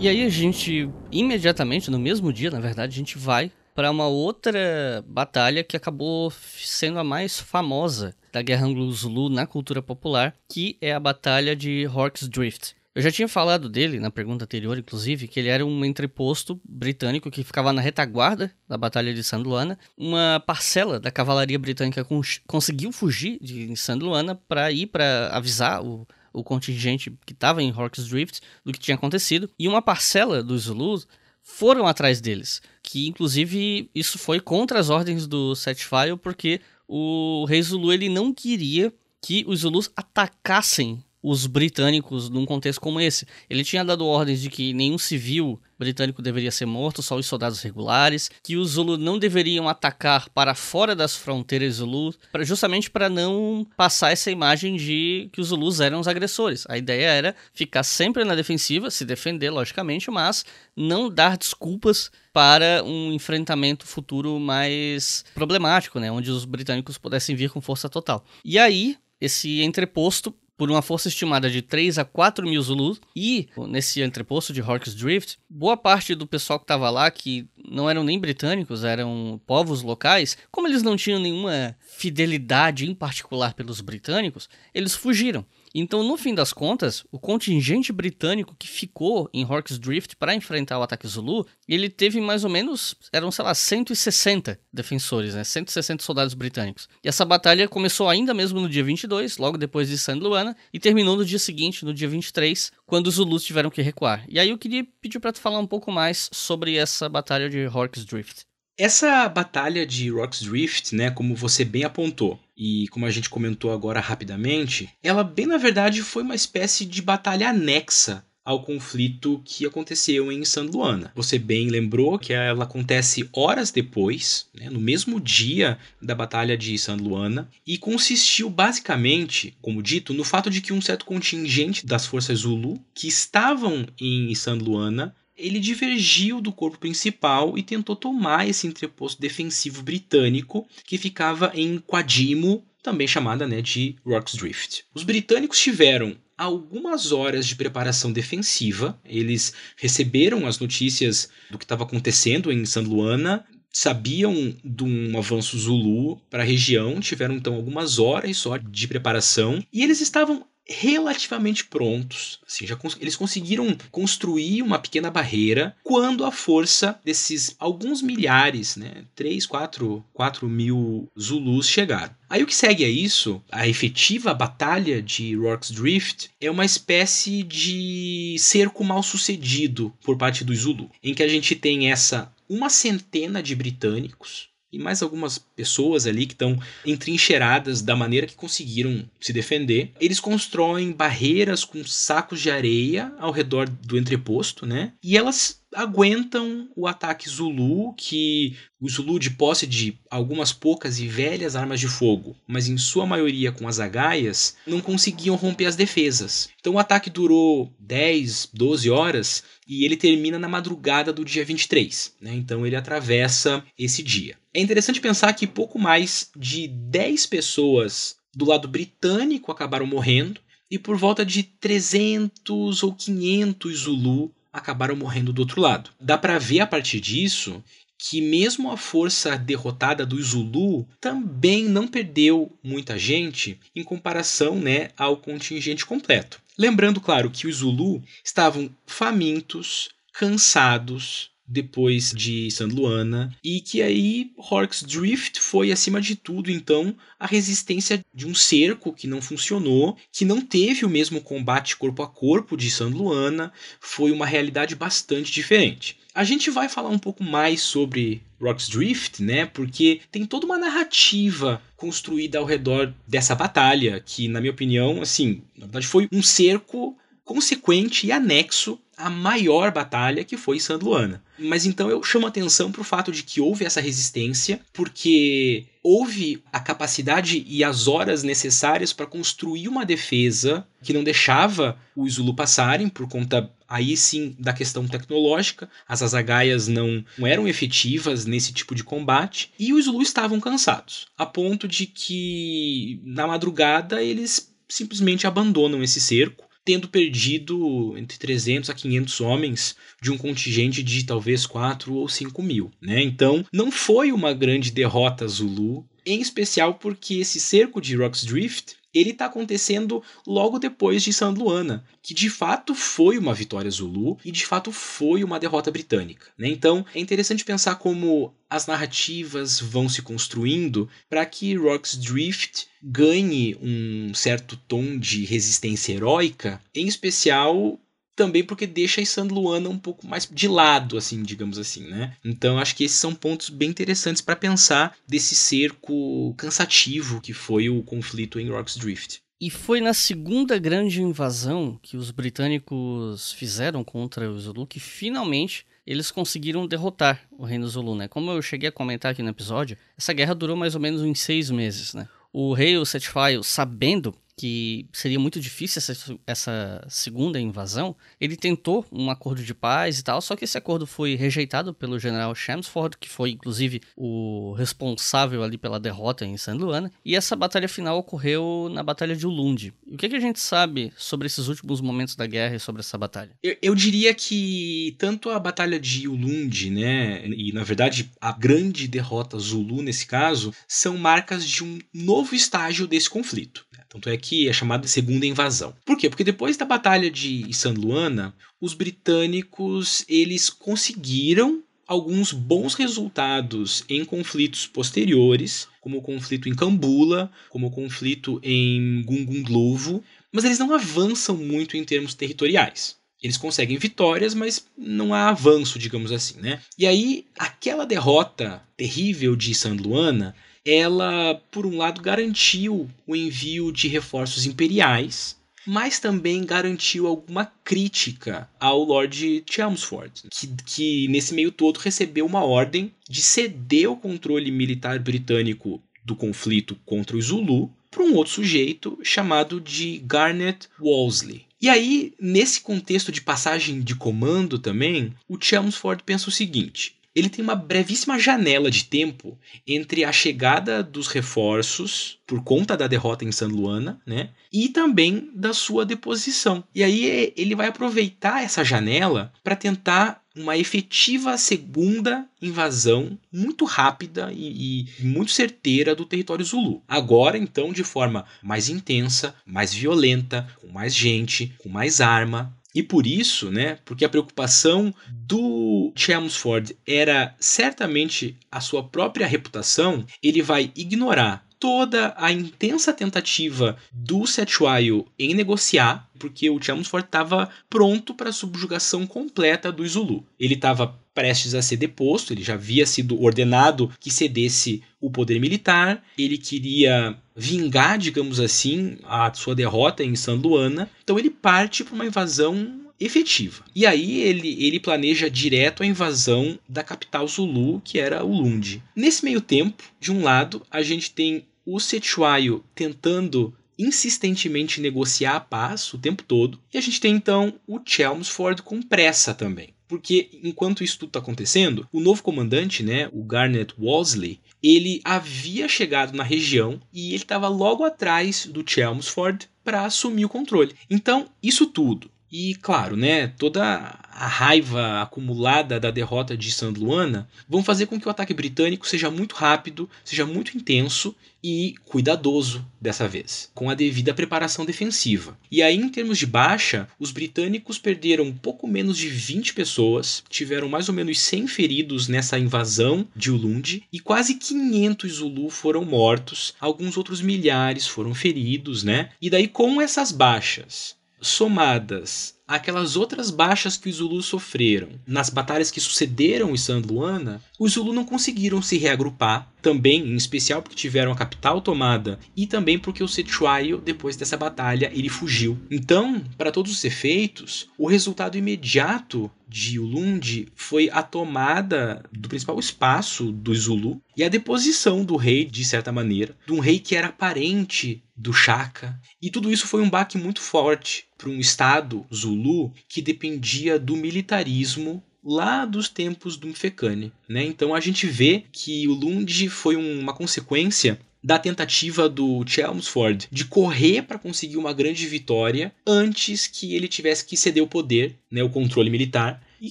[0.00, 4.06] E aí a gente, imediatamente, no mesmo dia, na verdade, a gente vai para uma
[4.06, 10.78] outra batalha que acabou sendo a mais famosa da Guerra Anglo-Zulu na cultura popular, que
[10.80, 12.74] é a Batalha de Hork's Drift.
[12.94, 17.30] Eu já tinha falado dele na pergunta anterior, inclusive, que ele era um entreposto britânico
[17.30, 19.78] que ficava na retaguarda da Batalha de San Luana.
[19.98, 22.06] Uma parcela da cavalaria britânica
[22.46, 27.72] conseguiu fugir de San Luana para ir para avisar o, o contingente que estava em
[27.72, 31.06] Hork's Drift do que tinha acontecido, e uma parcela dos Zulus
[31.42, 37.62] foram atrás deles, que inclusive isso foi contra as ordens do Setfile, porque o rei
[37.62, 43.26] Zulu ele não queria que os Zulus atacassem os britânicos num contexto como esse.
[43.48, 47.62] Ele tinha dado ordens de que nenhum civil britânico deveria ser morto, só os soldados
[47.62, 53.08] regulares, que os Zulu não deveriam atacar para fora das fronteiras Zulu, pra, justamente para
[53.08, 56.66] não passar essa imagem de que os Zulus eram os agressores.
[56.68, 60.44] A ideia era ficar sempre na defensiva, se defender, logicamente, mas
[60.76, 67.50] não dar desculpas para um enfrentamento futuro mais problemático, né, onde os britânicos pudessem vir
[67.50, 68.22] com força total.
[68.44, 73.00] E aí, esse entreposto por uma força estimada de 3 a 4 mil Zulus.
[73.16, 77.88] E nesse entreposto de Hork's Drift, boa parte do pessoal que estava lá, que não
[77.88, 83.80] eram nem britânicos, eram povos locais, como eles não tinham nenhuma fidelidade em particular pelos
[83.80, 85.46] britânicos, eles fugiram.
[85.74, 90.78] Então, no fim das contas, o contingente britânico que ficou em Hork's Drift para enfrentar
[90.78, 95.44] o ataque Zulu, ele teve mais ou menos, eram, sei lá, 160 defensores, né?
[95.44, 96.88] 160 soldados britânicos.
[97.04, 100.80] E essa batalha começou ainda mesmo no dia 22, logo depois de San Luana, e
[100.80, 104.24] terminou no dia seguinte, no dia 23, quando os Zulus tiveram que recuar.
[104.28, 107.66] E aí eu queria pedir para tu falar um pouco mais sobre essa batalha de
[107.66, 108.49] Hork's Drift.
[108.82, 113.70] Essa batalha de Rock's Drift, né, como você bem apontou, e como a gente comentou
[113.74, 119.66] agora rapidamente, ela bem na verdade foi uma espécie de batalha anexa ao conflito que
[119.66, 121.12] aconteceu em San Luana.
[121.14, 126.78] Você bem lembrou que ela acontece horas depois, né, no mesmo dia da Batalha de
[126.78, 132.06] San Luana, e consistiu basicamente, como dito, no fato de que um certo contingente das
[132.06, 138.48] forças Zulu que estavam em San Luana ele divergiu do corpo principal e tentou tomar
[138.48, 144.84] esse entreposto defensivo britânico que ficava em Quadimo, também chamada né, de Rock's Drift.
[144.94, 151.84] Os britânicos tiveram algumas horas de preparação defensiva, eles receberam as notícias do que estava
[151.84, 157.98] acontecendo em San Luana, sabiam de um avanço Zulu para a região, tiveram então algumas
[157.98, 162.38] horas só de preparação e eles estavam relativamente prontos.
[162.46, 168.76] Assim, já cons eles conseguiram construir uma pequena barreira quando a força desses alguns milhares,
[168.76, 172.14] né, 3, 4, 4 mil Zulus chegaram.
[172.28, 177.42] Aí o que segue a isso, a efetiva batalha de Rorke's Drift, é uma espécie
[177.42, 182.68] de cerco mal sucedido por parte do Zulu, em que a gente tem essa uma
[182.68, 189.04] centena de britânicos e mais algumas pessoas ali que estão entrincheiradas da maneira que conseguiram
[189.20, 189.92] se defender.
[190.00, 194.92] Eles constroem barreiras com sacos de areia ao redor do entreposto, né?
[195.02, 201.06] E elas aguentam o ataque Zulu, que o Zulu de posse de algumas poucas e
[201.06, 205.76] velhas armas de fogo, mas em sua maioria com as agaias, não conseguiam romper as
[205.76, 206.48] defesas.
[206.60, 212.14] Então o ataque durou 10, 12 horas e ele termina na madrugada do dia 23,
[212.20, 212.34] né?
[212.34, 214.36] Então ele atravessa esse dia.
[214.52, 220.40] É interessante pensar que pouco mais de 10 pessoas do lado britânico acabaram morrendo
[220.70, 225.90] e por volta de 300 ou 500 Zulu acabaram morrendo do outro lado.
[226.00, 227.62] Dá para ver a partir disso
[227.98, 234.90] que mesmo a força derrotada do Zulu também não perdeu muita gente em comparação né,
[234.96, 236.40] ao contingente completo.
[236.56, 244.30] Lembrando, claro, que os Zulu estavam famintos, cansados, depois de San Luana e que aí
[244.36, 249.96] Horks Drift foi acima de tudo então a resistência de um cerco que não funcionou,
[250.12, 254.76] que não teve o mesmo combate corpo a corpo de San Luana, foi uma realidade
[254.76, 255.98] bastante diferente.
[256.14, 259.46] A gente vai falar um pouco mais sobre Rocks Drift, né?
[259.46, 265.42] Porque tem toda uma narrativa construída ao redor dessa batalha, que, na minha opinião, assim,
[265.56, 271.22] na verdade foi um cerco consequente e anexo à maior batalha que foi San Luana.
[271.38, 276.42] Mas então eu chamo atenção para o fato de que houve essa resistência, porque houve
[276.52, 282.34] a capacidade e as horas necessárias para construir uma defesa que não deixava os Zulu
[282.34, 285.70] passarem por conta aí sim da questão tecnológica.
[285.88, 291.06] As azagaias não, não eram efetivas nesse tipo de combate e os Zulu estavam cansados,
[291.16, 298.70] a ponto de que na madrugada eles simplesmente abandonam esse cerco tendo perdido entre 300
[298.70, 302.70] a 500 homens de um contingente de talvez 4 ou 5 mil.
[302.80, 303.02] Né?
[303.02, 308.80] Então, não foi uma grande derrota Zulu, em especial porque esse cerco de Rocks Drift
[308.92, 314.18] ele está acontecendo logo depois de San Luana, que de fato foi uma vitória Zulu
[314.24, 316.26] e de fato foi uma derrota britânica.
[316.36, 316.48] Né?
[316.48, 323.56] Então é interessante pensar como as narrativas vão se construindo para que Rock's Drift ganhe
[323.62, 327.78] um certo tom de resistência heróica, em especial
[328.20, 332.14] também porque deixa a San Luana um pouco mais de lado, assim, digamos assim, né?
[332.22, 337.70] Então acho que esses são pontos bem interessantes para pensar desse cerco cansativo que foi
[337.70, 339.22] o conflito em Rocks Drift.
[339.40, 345.64] E foi na segunda grande invasão que os britânicos fizeram contra o Zulu que finalmente
[345.86, 348.06] eles conseguiram derrotar o reino Zulu, né?
[348.06, 351.20] Como eu cheguei a comentar aqui no episódio, essa guerra durou mais ou menos uns
[351.20, 352.06] seis meses, né?
[352.30, 359.10] O rei, Setfaio, sabendo que seria muito difícil essa, essa, segunda invasão, ele tentou um
[359.10, 363.06] acordo de paz e tal, só que esse acordo foi rejeitado pelo general Chelmsford, que
[363.06, 368.70] foi inclusive o responsável ali pela derrota em San Luana, e essa batalha final ocorreu
[368.72, 369.74] na Batalha de Ulund.
[369.86, 372.96] o que, que a gente sabe sobre esses últimos momentos da guerra e sobre essa
[372.96, 373.32] batalha?
[373.42, 378.88] Eu, eu diria que tanto a Batalha de Ulund, né, e na verdade a grande
[378.88, 383.68] derrota Zulu nesse caso, são marcas de um novo estágio desse conflito.
[383.90, 385.74] Tanto é que é chamada de segunda invasão.
[385.84, 386.08] Por quê?
[386.08, 394.04] Porque depois da batalha de San Luana, os britânicos eles conseguiram alguns bons resultados em
[394.04, 400.72] conflitos posteriores, como o conflito em Cambula, como o conflito em Gungunglovo, mas eles não
[400.72, 402.96] avançam muito em termos territoriais.
[403.20, 406.60] Eles conseguem vitórias, mas não há avanço, digamos assim, né?
[406.78, 410.32] E aí, aquela derrota terrível de San Luana
[410.64, 415.36] ela, por um lado, garantiu o envio de reforços imperiais,
[415.66, 422.44] mas também garantiu alguma crítica ao Lord Chelmsford, que, que nesse meio todo recebeu uma
[422.44, 428.32] ordem de ceder o controle militar britânico do conflito contra o Zulu para um outro
[428.32, 431.44] sujeito chamado de Garnet Wolseley.
[431.60, 437.28] E aí, nesse contexto de passagem de comando também, o Chelmsford pensa o seguinte: ele
[437.28, 443.24] tem uma brevíssima janela de tempo entre a chegada dos reforços por conta da derrota
[443.24, 444.30] em San Luana, né?
[444.52, 446.62] E também da sua deposição.
[446.74, 454.30] E aí ele vai aproveitar essa janela para tentar uma efetiva segunda invasão muito rápida
[454.32, 456.82] e, e, muito certeira do território Zulu.
[456.86, 462.56] Agora, então, de forma mais intensa, mais violenta, com mais gente, com mais arma.
[462.74, 470.04] E por isso, né, porque a preocupação do Chelmsford era certamente a sua própria reputação,
[470.22, 477.50] ele vai ignorar toda a intensa tentativa do Setwayo em negociar, porque o Chelmsford estava
[477.68, 480.24] pronto para a subjugação completa do Zulu.
[480.38, 485.38] Ele estava prestes a ser deposto, ele já havia sido ordenado que cedesse o poder
[485.38, 491.84] militar, ele queria vingar, digamos assim, a sua derrota em San Luana, então ele parte
[491.84, 493.64] para uma invasão efetiva.
[493.74, 498.82] E aí ele, ele planeja direto a invasão da capital Zulu, que era o Lund.
[498.94, 505.40] Nesse meio tempo, de um lado, a gente tem o Sechuaio tentando insistentemente negociar a
[505.40, 509.72] paz o tempo todo, e a gente tem então o Chelmsford com pressa também.
[509.88, 515.66] Porque enquanto isso tudo está acontecendo, o novo comandante, né, o Garnet Wolseley, ele havia
[515.66, 520.76] chegado na região e ele estava logo atrás do Chelmsford para assumir o controle.
[520.88, 527.28] Então, isso tudo e, claro, né, toda a raiva acumulada da derrota de San Luana
[527.48, 532.64] vão fazer com que o ataque britânico seja muito rápido, seja muito intenso e cuidadoso
[532.80, 535.38] dessa vez, com a devida preparação defensiva.
[535.50, 540.68] E aí, em termos de baixa, os britânicos perderam pouco menos de 20 pessoas, tiveram
[540.68, 546.54] mais ou menos 100 feridos nessa invasão de Ulundi e quase 500 Zulu foram mortos,
[546.60, 549.10] alguns outros milhares foram feridos, né?
[549.20, 555.70] E daí, com essas baixas somadas àquelas outras baixas que os Zulus sofreram nas batalhas
[555.70, 560.74] que sucederam em San Luana, os Zulus não conseguiram se reagrupar, também em especial porque
[560.74, 565.58] tiveram a capital tomada e também porque o Sechuaio, depois dessa batalha, ele fugiu.
[565.70, 572.58] Então, para todos os efeitos, o resultado imediato de Ulundi foi a tomada do principal
[572.58, 576.96] espaço do Zulu e a deposição do rei, de certa maneira, de um rei que
[576.96, 578.98] era parente do Chaka.
[579.20, 583.94] E tudo isso foi um baque muito forte para um estado Zulu que dependia do
[583.94, 587.44] militarismo lá dos tempos do Mfecane, né?
[587.44, 593.44] Então a gente vê que o Lund foi uma consequência da tentativa do Chelmsford de
[593.44, 598.42] correr para conseguir uma grande vitória antes que ele tivesse que ceder o poder, né,
[598.42, 599.42] o controle militar.
[599.60, 599.70] E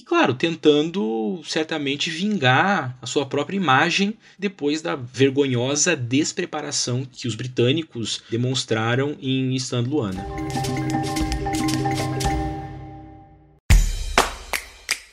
[0.00, 8.22] claro, tentando certamente vingar a sua própria imagem depois da vergonhosa despreparação que os britânicos
[8.30, 10.24] demonstraram em San Luana.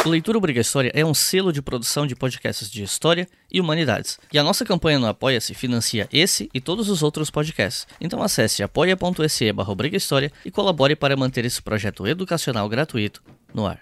[0.08, 4.18] O Leitura Obrigatória é um selo de produção de podcasts de história e humanidades.
[4.32, 7.86] E a nossa campanha no Apoia-se financia esse e todos os outros podcasts.
[8.00, 9.74] Então acesse apoia.se barra
[10.46, 13.22] e colabore para manter esse projeto educacional gratuito
[13.54, 13.82] no ar.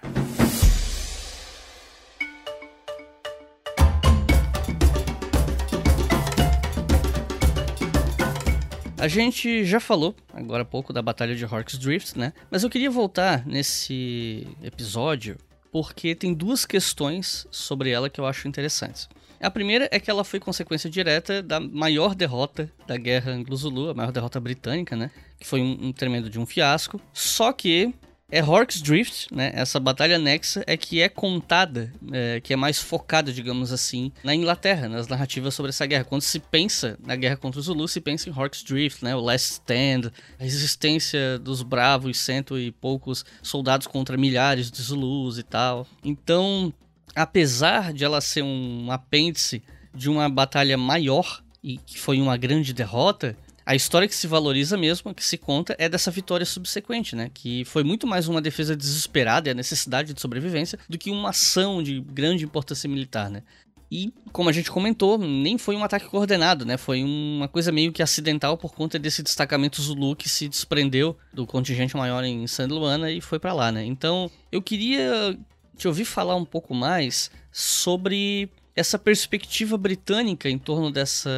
[8.98, 12.32] A gente já falou agora há pouco da Batalha de Horks Drift, né?
[12.50, 15.36] Mas eu queria voltar nesse episódio
[15.76, 19.10] porque tem duas questões sobre ela que eu acho interessantes.
[19.38, 23.94] A primeira é que ela foi consequência direta da maior derrota da Guerra Anglo-Zulu, a
[23.94, 25.10] maior derrota britânica, né?
[25.38, 26.98] Que foi um, um tremendo de um fiasco.
[27.12, 27.92] Só que
[28.28, 29.52] é Hork's Drift, né?
[29.54, 34.34] Essa batalha anexa é que é contada, é, que é mais focada, digamos assim, na
[34.34, 36.04] Inglaterra, nas narrativas sobre essa guerra.
[36.04, 39.14] Quando se pensa na guerra contra os Zulus, se pensa em Hork's Drift, né?
[39.14, 40.10] O Last Stand,
[40.40, 45.86] a resistência dos bravos cento e poucos soldados contra milhares de Zulus e tal.
[46.04, 46.74] Então,
[47.14, 49.62] apesar de ela ser um apêndice
[49.94, 53.36] de uma batalha maior e que foi uma grande derrota,
[53.66, 57.28] a história que se valoriza mesmo, que se conta, é dessa vitória subsequente, né?
[57.34, 61.30] Que foi muito mais uma defesa desesperada e a necessidade de sobrevivência do que uma
[61.30, 63.42] ação de grande importância militar, né?
[63.90, 66.76] E, como a gente comentou, nem foi um ataque coordenado, né?
[66.76, 71.44] Foi uma coisa meio que acidental por conta desse destacamento Zulu que se desprendeu do
[71.44, 73.84] contingente maior em San Luana e foi para lá, né?
[73.84, 75.36] Então, eu queria
[75.76, 81.30] te ouvir falar um pouco mais sobre essa perspectiva britânica em torno dessa,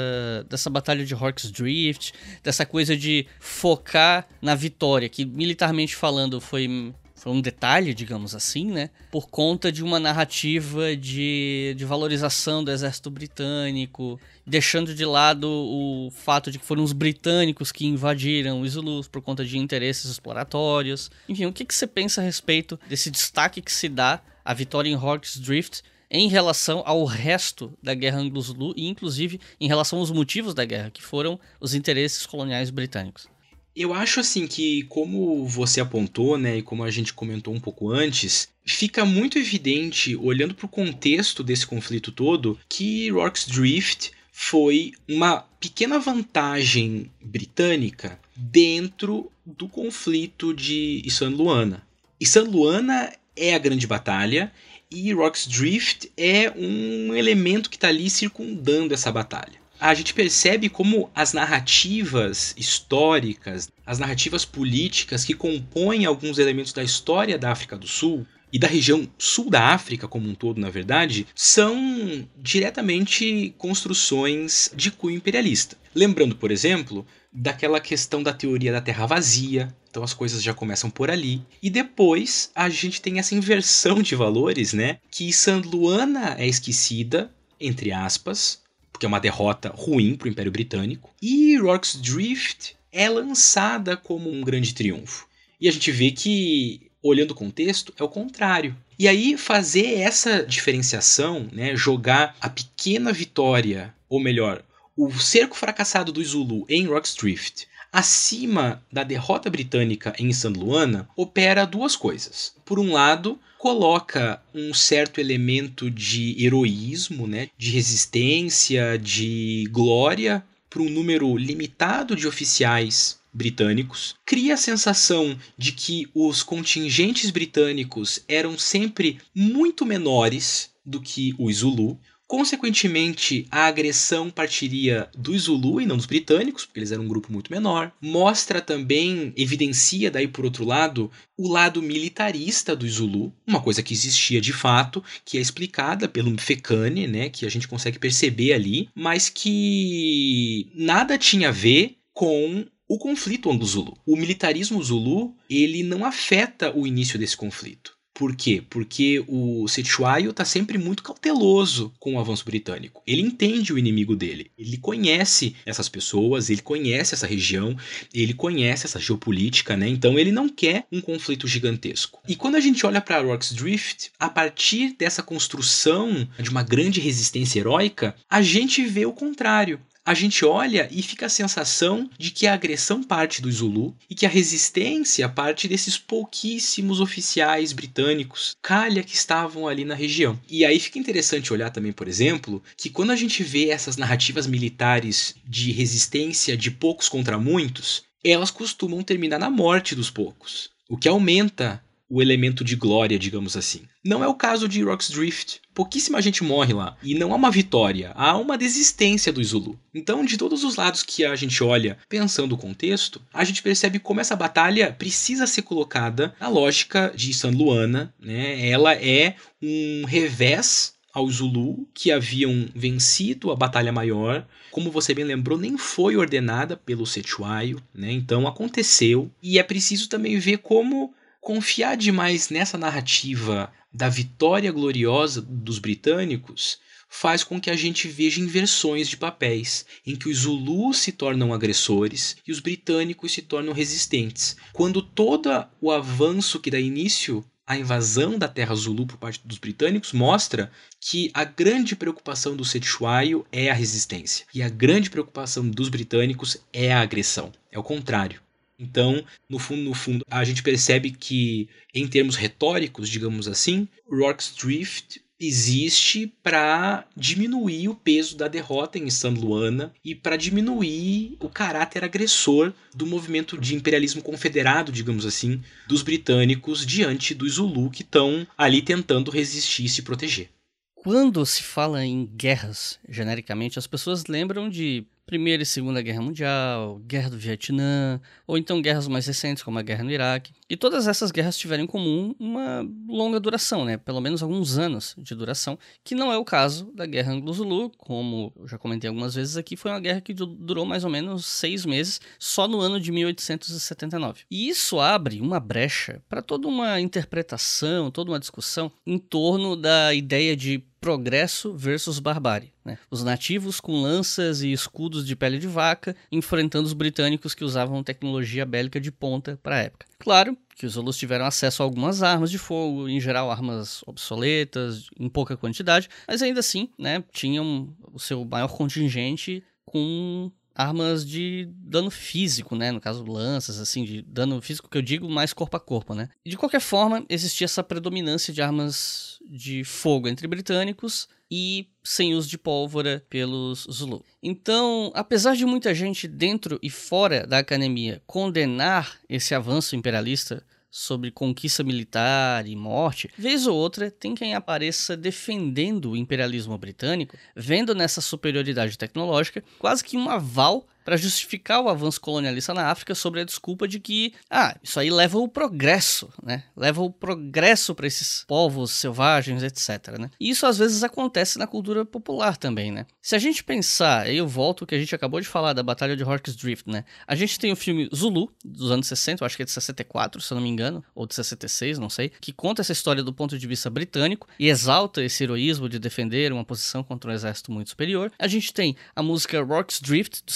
[0.51, 2.12] dessa batalha de Hork's Drift,
[2.43, 8.72] dessa coisa de focar na vitória, que militarmente falando foi, foi um detalhe, digamos assim,
[8.72, 8.91] né?
[9.12, 16.11] Por conta de uma narrativa de, de valorização do exército britânico, deixando de lado o
[16.11, 21.09] fato de que foram os britânicos que invadiram os Zulus por conta de interesses exploratórios.
[21.28, 24.91] Enfim, o que, que você pensa a respeito desse destaque que se dá à vitória
[24.91, 30.11] em Hork's Drift em relação ao resto da guerra anglo-zulu e inclusive em relação aos
[30.11, 33.29] motivos da guerra, que foram os interesses coloniais britânicos.
[33.77, 37.91] Eu acho assim que, como você apontou, né, e como a gente comentou um pouco
[37.91, 44.93] antes, fica muito evidente, olhando para o contexto desse conflito todo, que Rorke's Drift foi
[45.09, 51.87] uma pequena vantagem britânica dentro do conflito de San Luana.
[52.25, 54.53] San Luana é a grande batalha
[54.91, 60.68] e Rorke's Drift é um elemento que está ali circundando essa batalha a gente percebe
[60.68, 67.76] como as narrativas históricas, as narrativas políticas que compõem alguns elementos da história da África
[67.76, 73.55] do Sul e da região sul da África como um todo, na verdade, são diretamente
[73.59, 75.76] construções de cunho imperialista.
[75.95, 80.91] Lembrando, por exemplo, daquela questão da teoria da terra vazia, então as coisas já começam
[80.91, 81.43] por ali.
[81.62, 84.99] E depois a gente tem essa inversão de valores, né?
[85.11, 88.62] Que San Luana é esquecida, entre aspas,
[88.93, 91.11] porque é uma derrota ruim para o Império Britânico.
[91.20, 95.26] E Rorke's Drift é lançada como um grande triunfo.
[95.61, 98.76] E a gente vê que, olhando o contexto, é o contrário.
[98.99, 104.64] E aí fazer essa diferenciação, né, jogar a pequena vitória, ou melhor,
[104.99, 111.09] o cerco fracassado do Zulu em Rorke's Drift acima da derrota britânica em San Luana,
[111.17, 112.53] opera duas coisas.
[112.65, 120.83] Por um lado, coloca um certo elemento de heroísmo, né, de resistência, de glória para
[120.83, 128.59] um número limitado de oficiais britânicos, cria a sensação de que os contingentes britânicos eram
[128.59, 131.99] sempre muito menores do que os Zulu,
[132.29, 137.33] Consequentemente, a agressão partiria dos Zulu e não dos britânicos, porque eles eram um grupo
[137.33, 137.91] muito menor.
[138.03, 143.95] Mostra também, evidencia daí por outro lado, o lado militarista dos Zulu, uma coisa que
[143.95, 148.91] existia de fato, que é explicada pelo Fekane, né, que a gente consegue perceber ali,
[148.95, 153.97] mas que nada tinha a ver com o conflito anglo-zulu.
[154.05, 157.98] O militarismo zulu, ele não afeta o início desse conflito.
[158.19, 158.61] Por quê?
[158.69, 163.01] Porque o Setuaio está sempre muito cauteloso com o avanço britânico.
[163.07, 164.51] Ele entende o inimigo dele.
[164.59, 167.77] Ele conhece essas pessoas, ele conhece essa região,
[168.12, 169.89] ele conhece essa geopolítica, né?
[169.89, 172.19] Então ele não quer um conflito gigantesco.
[172.27, 176.99] E quando a gente olha para Rorke's Drift, a partir dessa construção de uma grande
[176.99, 179.78] resistência heróica, a gente vê o contrário
[180.09, 184.14] a gente olha e fica a sensação de que a agressão parte do Zulu e
[184.14, 190.40] que a resistência parte desses pouquíssimos oficiais britânicos, calha que estavam ali na região.
[190.48, 194.47] E aí fica interessante olhar também, por exemplo, que quando a gente vê essas narrativas
[194.47, 200.97] militares de resistência de poucos contra muitos, elas costumam terminar na morte dos poucos, o
[200.97, 203.82] que aumenta o elemento de glória, digamos assim.
[204.05, 205.60] Não é o caso de Rock's Drift.
[205.74, 206.97] Pouquíssima gente morre lá.
[207.02, 209.78] E não há uma vitória, há uma desistência do Zulu.
[209.94, 213.98] Então, de todos os lados que a gente olha, pensando o contexto, a gente percebe
[213.98, 218.14] como essa batalha precisa ser colocada na lógica de San Luana.
[218.18, 218.68] Né?
[218.68, 224.47] Ela é um revés ao Zulu que haviam vencido a batalha maior.
[224.70, 228.12] Como você bem lembrou, nem foi ordenada pelo Setuaio, né?
[228.12, 229.30] Então aconteceu.
[229.43, 231.12] E é preciso também ver como
[231.49, 238.39] confiar demais nessa narrativa da vitória gloriosa dos britânicos faz com que a gente veja
[238.39, 243.73] inversões de papéis, em que os Zulus se tornam agressores e os britânicos se tornam
[243.73, 244.59] resistentes.
[244.75, 245.49] Quando todo
[245.81, 250.70] o avanço que dá início à invasão da terra Zulu por parte dos britânicos mostra
[251.01, 256.59] que a grande preocupação do Setuaio é a resistência e a grande preocupação dos britânicos
[256.75, 257.51] é a agressão.
[257.73, 258.47] É o contrário.
[258.79, 264.55] Então, no fundo, no fundo, a gente percebe que, em termos retóricos, digamos assim, Rorke's
[264.55, 271.49] Drift existe para diminuir o peso da derrota em San Luana e para diminuir o
[271.49, 278.03] caráter agressor do movimento de imperialismo confederado, digamos assim, dos britânicos diante dos Zulu que
[278.03, 280.51] estão ali tentando resistir e se proteger.
[280.97, 287.03] Quando se fala em guerras, genericamente, as pessoas lembram de Primeira e Segunda Guerra Mundial,
[287.07, 290.55] Guerra do Vietnã, ou então guerras mais recentes, como a Guerra no Iraque.
[290.71, 293.99] E todas essas guerras tiveram em comum uma longa duração, né?
[293.99, 298.55] pelo menos alguns anos de duração, que não é o caso da Guerra Anglo-Zulu, como
[298.59, 301.85] eu já comentei algumas vezes aqui, foi uma guerra que durou mais ou menos seis
[301.85, 304.45] meses, só no ano de 1879.
[304.51, 310.15] E isso abre uma brecha para toda uma interpretação, toda uma discussão em torno da
[310.15, 312.73] ideia de progresso versus barbárie.
[312.85, 312.99] Né?
[313.11, 318.03] Os nativos com lanças e escudos de pele de vaca enfrentando os britânicos que usavam
[318.03, 320.07] tecnologia bélica de ponta para a época.
[320.19, 325.09] Claro que os Zulus tiveram acesso a algumas armas de fogo, em geral armas obsoletas,
[325.19, 331.69] em pouca quantidade, mas ainda assim né, tinham o seu maior contingente com armas de
[331.75, 332.93] dano físico, né?
[332.93, 336.29] No caso, lanças, assim, de dano físico que eu digo mais corpo a corpo, né?
[336.47, 342.49] De qualquer forma, existia essa predominância de armas de fogo entre britânicos e sem uso
[342.49, 344.25] de pólvora pelos Zulu.
[344.41, 351.31] Então, apesar de muita gente dentro e fora da academia condenar esse avanço imperialista sobre
[351.31, 357.94] conquista militar e morte, vez ou outra tem quem apareça defendendo o imperialismo britânico, vendo
[357.94, 363.40] nessa superioridade tecnológica quase que um aval para justificar o avanço colonialista na África sobre
[363.40, 366.64] a desculpa de que, ah, isso aí leva o progresso, né?
[366.76, 370.28] Leva o progresso para esses povos selvagens, etc, né?
[370.39, 373.06] E isso às vezes acontece na cultura popular também, né?
[373.22, 376.22] Se a gente pensar, eu volto que a gente acabou de falar da Batalha de
[376.22, 377.06] Hawks Drift, né?
[377.26, 380.43] A gente tem o filme Zulu, dos anos 60, eu acho que é de 64,
[380.43, 383.32] se eu não me engano, ou de 66, não sei, que conta essa história do
[383.32, 387.72] ponto de vista britânico e exalta esse heroísmo de defender uma posição contra um exército
[387.72, 388.30] muito superior.
[388.39, 390.52] A gente tem a música Rocks Drift, do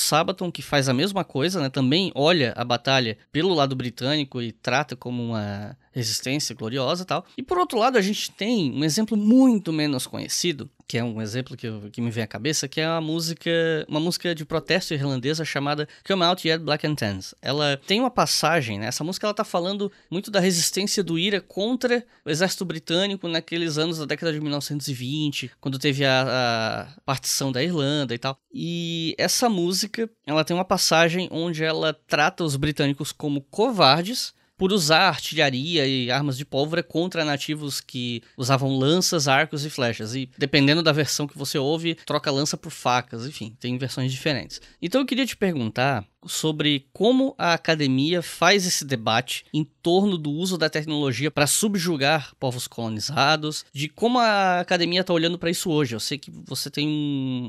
[0.50, 1.68] Que faz a mesma coisa, né?
[1.68, 7.24] Também olha a batalha pelo lado britânico e trata como uma resistência gloriosa e tal.
[7.36, 11.22] E por outro lado, a gente tem um exemplo muito menos conhecido, que é um
[11.22, 13.50] exemplo que, eu, que me vem à cabeça, que é a música,
[13.88, 17.34] uma música de protesto irlandesa chamada Come Out Yet Black and Tans.
[17.40, 18.88] Ela tem uma passagem, né?
[18.88, 23.78] Essa música ela tá falando muito da resistência do IRA contra o exército britânico naqueles
[23.78, 28.36] anos da década de 1920, quando teve a, a partição da Irlanda e tal.
[28.52, 34.72] E essa música, ela tem uma passagem onde ela trata os britânicos como covardes por
[34.72, 40.14] usar artilharia e armas de pólvora contra nativos que usavam lanças, arcos e flechas.
[40.14, 44.60] E dependendo da versão que você ouve, troca lança por facas, enfim, tem versões diferentes.
[44.80, 50.30] Então eu queria te perguntar sobre como a academia faz esse debate em torno do
[50.30, 55.70] uso da tecnologia para subjugar povos colonizados, de como a academia está olhando para isso
[55.70, 55.94] hoje.
[55.94, 56.88] Eu sei que você tem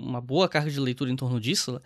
[0.03, 1.80] uma boa carga de leitura em torno disso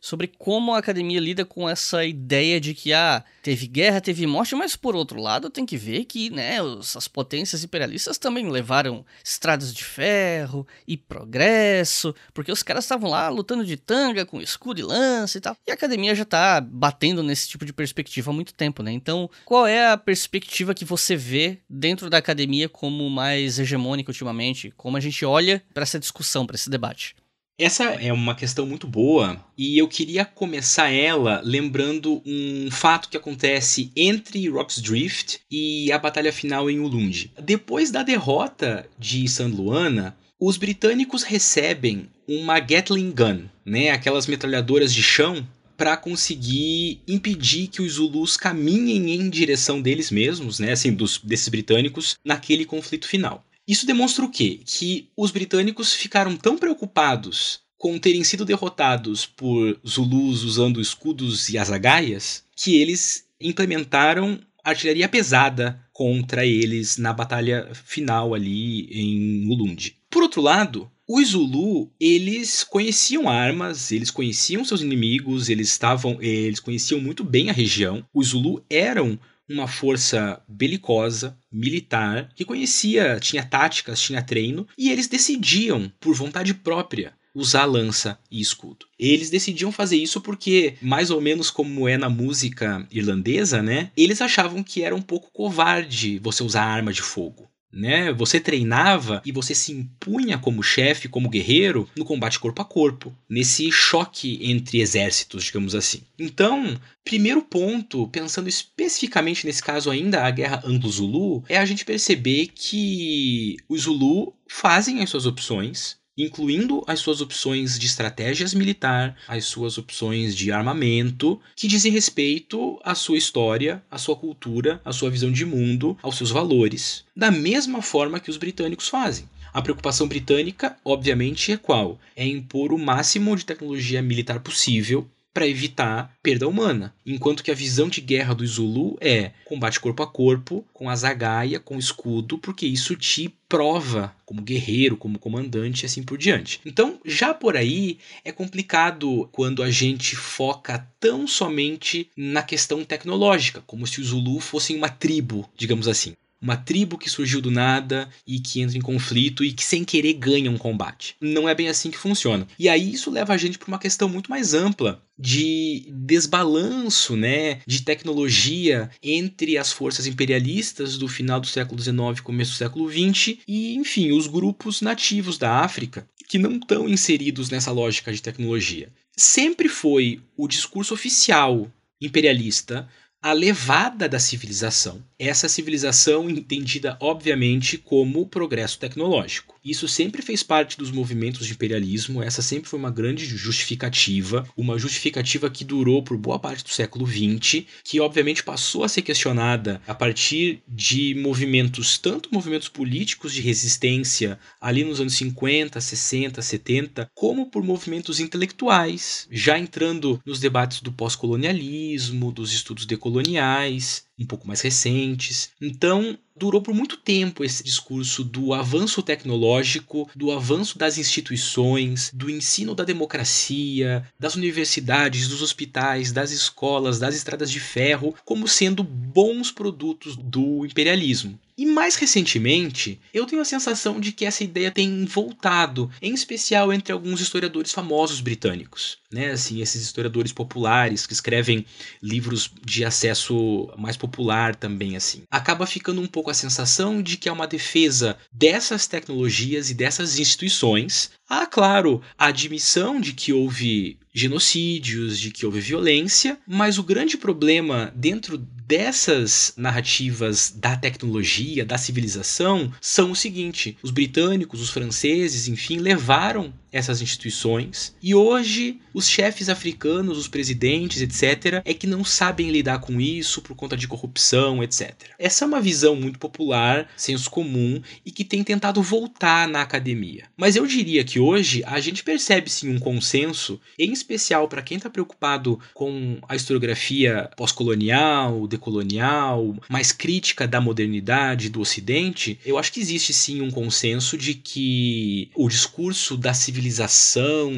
[0.00, 4.54] sobre como a academia lida com essa ideia de que ah, teve guerra, teve morte,
[4.54, 6.58] mas por outro lado tem que ver que né,
[6.96, 13.28] as potências imperialistas também levaram estradas de ferro e progresso, porque os caras estavam lá
[13.28, 15.56] lutando de tanga com escudo e lança e tal.
[15.66, 18.92] E a academia já tá batendo nesse tipo de perspectiva há muito tempo, né?
[18.92, 24.72] Então, qual é a perspectiva que você vê dentro da academia como mais hegemônica ultimamente?
[24.76, 27.14] Como a gente olha para essa discussão, para esse debate?
[27.62, 33.18] Essa é uma questão muito boa e eu queria começar ela lembrando um fato que
[33.18, 37.30] acontece entre Rocks Drift e a batalha final em Ulundi.
[37.38, 44.90] Depois da derrota de San Luana, os britânicos recebem uma Gatling Gun, né, aquelas metralhadoras
[44.90, 45.46] de chão
[45.76, 51.48] para conseguir impedir que os Zulus caminhem em direção deles mesmos, né, assim, dos, desses
[51.48, 53.44] britânicos, naquele conflito final.
[53.70, 54.58] Isso demonstra o quê?
[54.66, 61.56] Que os britânicos ficaram tão preocupados com terem sido derrotados por Zulus usando escudos e
[61.56, 69.96] azagaias que eles implementaram artilharia pesada contra eles na batalha final ali em Ulundi.
[70.10, 76.58] Por outro lado, os Zulu, eles conheciam armas, eles conheciam seus inimigos, eles estavam, eles
[76.58, 78.04] conheciam muito bem a região.
[78.12, 79.16] Os Zulu eram
[79.50, 86.54] uma força belicosa, militar, que conhecia, tinha táticas, tinha treino, e eles decidiam, por vontade
[86.54, 88.86] própria, usar lança e escudo.
[88.98, 93.90] Eles decidiam fazer isso porque, mais ou menos como é na música irlandesa, né?
[93.96, 98.12] Eles achavam que era um pouco covarde você usar arma de fogo né?
[98.12, 103.14] Você treinava e você se impunha como chefe, como guerreiro, no combate corpo a corpo,
[103.28, 106.02] nesse choque entre exércitos, digamos assim.
[106.18, 112.48] Então, primeiro ponto, pensando especificamente nesse caso ainda, a guerra anglo-zulu, é a gente perceber
[112.54, 119.44] que os Zulu fazem as suas opções, incluindo as suas opções de estratégias militar, as
[119.44, 125.10] suas opções de armamento, que dizem respeito à sua história, à sua cultura, à sua
[125.10, 129.28] visão de mundo, aos seus valores, da mesma forma que os britânicos fazem.
[129.52, 131.98] A preocupação britânica, obviamente, é qual?
[132.14, 136.94] É impor o máximo de tecnologia militar possível para evitar perda humana.
[137.04, 140.96] Enquanto que a visão de guerra do Zulu é combate corpo a corpo, com a
[140.96, 146.60] zagaia, com escudo, porque isso te prova como guerreiro, como comandante e assim por diante.
[146.64, 153.62] Então, já por aí é complicado quando a gente foca tão somente na questão tecnológica,
[153.66, 158.08] como se os Zulu fossem uma tribo, digamos assim uma tribo que surgiu do nada
[158.26, 161.16] e que entra em conflito e que sem querer ganha um combate.
[161.20, 162.46] Não é bem assim que funciona.
[162.58, 167.60] E aí isso leva a gente para uma questão muito mais ampla de desbalanço, né,
[167.66, 172.90] de tecnologia entre as forças imperialistas do final do século XIX e começo do século
[172.90, 178.22] XX e, enfim, os grupos nativos da África que não estão inseridos nessa lógica de
[178.22, 178.88] tecnologia.
[179.16, 182.88] sempre foi o discurso oficial imperialista
[183.22, 185.02] a levada da civilização.
[185.18, 189.59] Essa civilização entendida, obviamente, como progresso tecnológico.
[189.64, 194.78] Isso sempre fez parte dos movimentos de imperialismo, essa sempre foi uma grande justificativa, uma
[194.78, 199.80] justificativa que durou por boa parte do século XX, que obviamente passou a ser questionada
[199.86, 207.10] a partir de movimentos, tanto movimentos políticos de resistência ali nos anos 50, 60, 70,
[207.14, 214.46] como por movimentos intelectuais, já entrando nos debates do pós-colonialismo, dos estudos decoloniais, um pouco
[214.46, 215.50] mais recentes.
[215.60, 222.30] Então, durou por muito tempo esse discurso do avanço tecnológico, do avanço das instituições, do
[222.30, 228.82] ensino da democracia, das universidades, dos hospitais, das escolas, das estradas de ferro, como sendo
[228.82, 231.38] bons produtos do imperialismo.
[231.60, 236.72] E mais recentemente, eu tenho a sensação de que essa ideia tem voltado, em especial
[236.72, 239.32] entre alguns historiadores famosos britânicos, né?
[239.32, 241.66] Assim, esses historiadores populares que escrevem
[242.02, 245.24] livros de acesso mais popular também assim.
[245.30, 250.18] Acaba ficando um pouco a sensação de que é uma defesa dessas tecnologias e dessas
[250.18, 251.10] instituições.
[251.28, 257.18] Há, claro, a admissão de que houve genocídios, de que houve violência, mas o grande
[257.18, 258.38] problema dentro
[258.70, 266.54] dessas narrativas da tecnologia, da civilização, são o seguinte: os britânicos, os franceses, enfim, levaram
[266.72, 272.80] essas instituições e hoje os chefes africanos, os presidentes, etc., é que não sabem lidar
[272.80, 274.94] com isso por conta de corrupção, etc.
[275.18, 280.24] Essa é uma visão muito popular, senso comum e que tem tentado voltar na academia.
[280.36, 284.76] Mas eu diria que hoje a gente percebe sim um consenso, em especial para quem
[284.76, 292.72] está preocupado com a historiografia pós-colonial, decolonial, mais crítica da modernidade, do Ocidente, eu acho
[292.72, 296.59] que existe sim um consenso de que o discurso da civilização,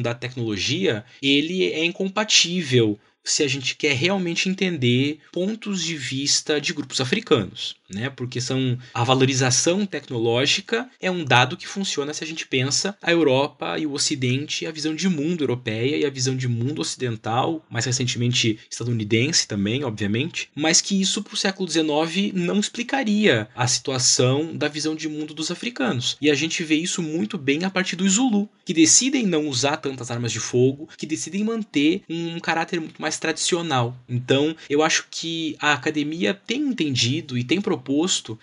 [0.01, 6.73] da tecnologia, ele é incompatível se a gente quer realmente entender pontos de vista de
[6.73, 8.09] grupos africanos né?
[8.09, 13.11] Porque são a valorização tecnológica é um dado que funciona se a gente pensa a
[13.11, 17.65] Europa e o Ocidente, a visão de mundo europeia e a visão de mundo ocidental,
[17.69, 23.67] mais recentemente estadunidense também, obviamente, mas que isso para o século XIX não explicaria a
[23.67, 26.17] situação da visão de mundo dos africanos.
[26.21, 29.77] E a gente vê isso muito bem a partir dos Zulu, que decidem não usar
[29.77, 33.97] tantas armas de fogo, que decidem manter um caráter muito mais tradicional.
[34.07, 37.82] Então, eu acho que a academia tem entendido e tem proposto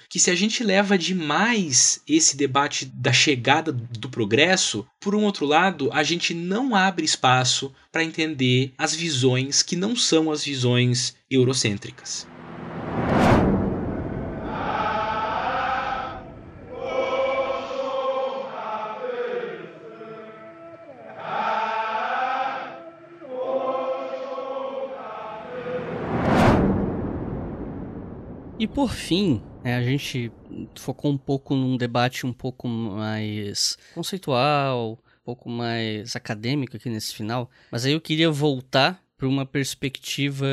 [0.09, 5.47] que se a gente leva demais esse debate da chegada do progresso, por um outro
[5.47, 11.15] lado, a gente não abre espaço para entender as visões que não são as visões
[11.31, 12.30] eurocêntricas.
[28.61, 30.31] E por fim, é, a gente
[30.75, 37.15] focou um pouco num debate um pouco mais conceitual, um pouco mais acadêmico aqui nesse
[37.15, 40.47] final, mas aí eu queria voltar para uma perspectiva,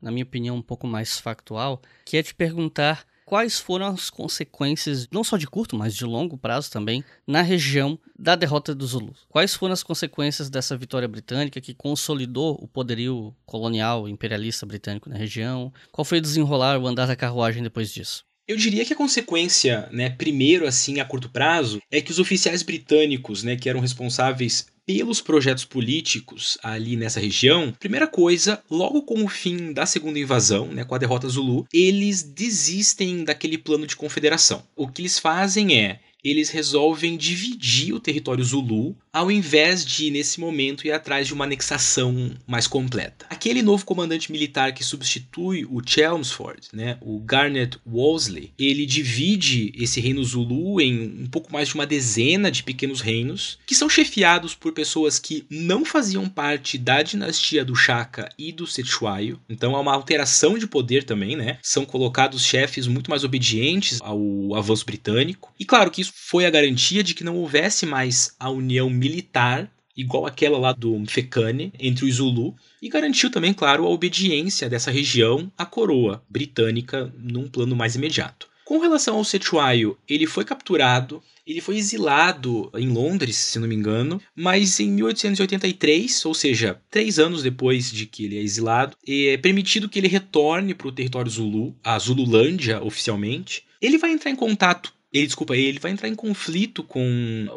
[0.00, 5.08] na minha opinião, um pouco mais factual, que é te perguntar quais foram as consequências,
[5.10, 9.26] não só de curto, mas de longo prazo também, na região da derrota dos Zulus.
[9.28, 15.16] Quais foram as consequências dessa vitória britânica que consolidou o poderio colonial imperialista britânico na
[15.16, 15.72] região?
[15.90, 18.24] Qual foi o desenrolar, o andar da carruagem depois disso?
[18.46, 22.62] Eu diria que a consequência, né, primeiro assim a curto prazo, é que os oficiais
[22.62, 29.24] britânicos, né, que eram responsáveis pelos projetos políticos ali nessa região, primeira coisa, logo com
[29.24, 33.96] o fim da segunda invasão, né, com a derrota Zulu, eles desistem daquele plano de
[33.96, 34.62] confederação.
[34.76, 40.40] O que eles fazem é eles resolvem dividir o território Zulu, ao invés de, nesse
[40.40, 43.26] momento, ir atrás de uma anexação mais completa.
[43.28, 50.00] Aquele novo comandante militar que substitui o Chelmsford, né, o Garnet Wolseley, ele divide esse
[50.00, 54.54] reino Zulu em um pouco mais de uma dezena de pequenos reinos, que são chefiados
[54.54, 59.38] por pessoas que não faziam parte da dinastia do Shaka e do Sechuaio.
[59.48, 61.58] Então há uma alteração de poder também, né?
[61.62, 65.52] São colocados chefes muito mais obedientes ao avanço britânico.
[65.58, 69.70] E claro que isso foi a garantia de que não houvesse mais a união militar
[69.96, 74.90] igual aquela lá do Mfecane entre os Zulu e garantiu também, claro, a obediência dessa
[74.90, 78.48] região à coroa britânica num plano mais imediato.
[78.64, 83.74] Com relação ao Setuaio, ele foi capturado, ele foi exilado em Londres, se não me
[83.74, 89.36] engano, mas em 1883, ou seja, três anos depois de que ele é exilado, é
[89.36, 93.64] permitido que ele retorne para o território Zulu, a Zululândia oficialmente.
[93.82, 97.00] Ele vai entrar em contato Ele, desculpa, ele vai entrar em conflito com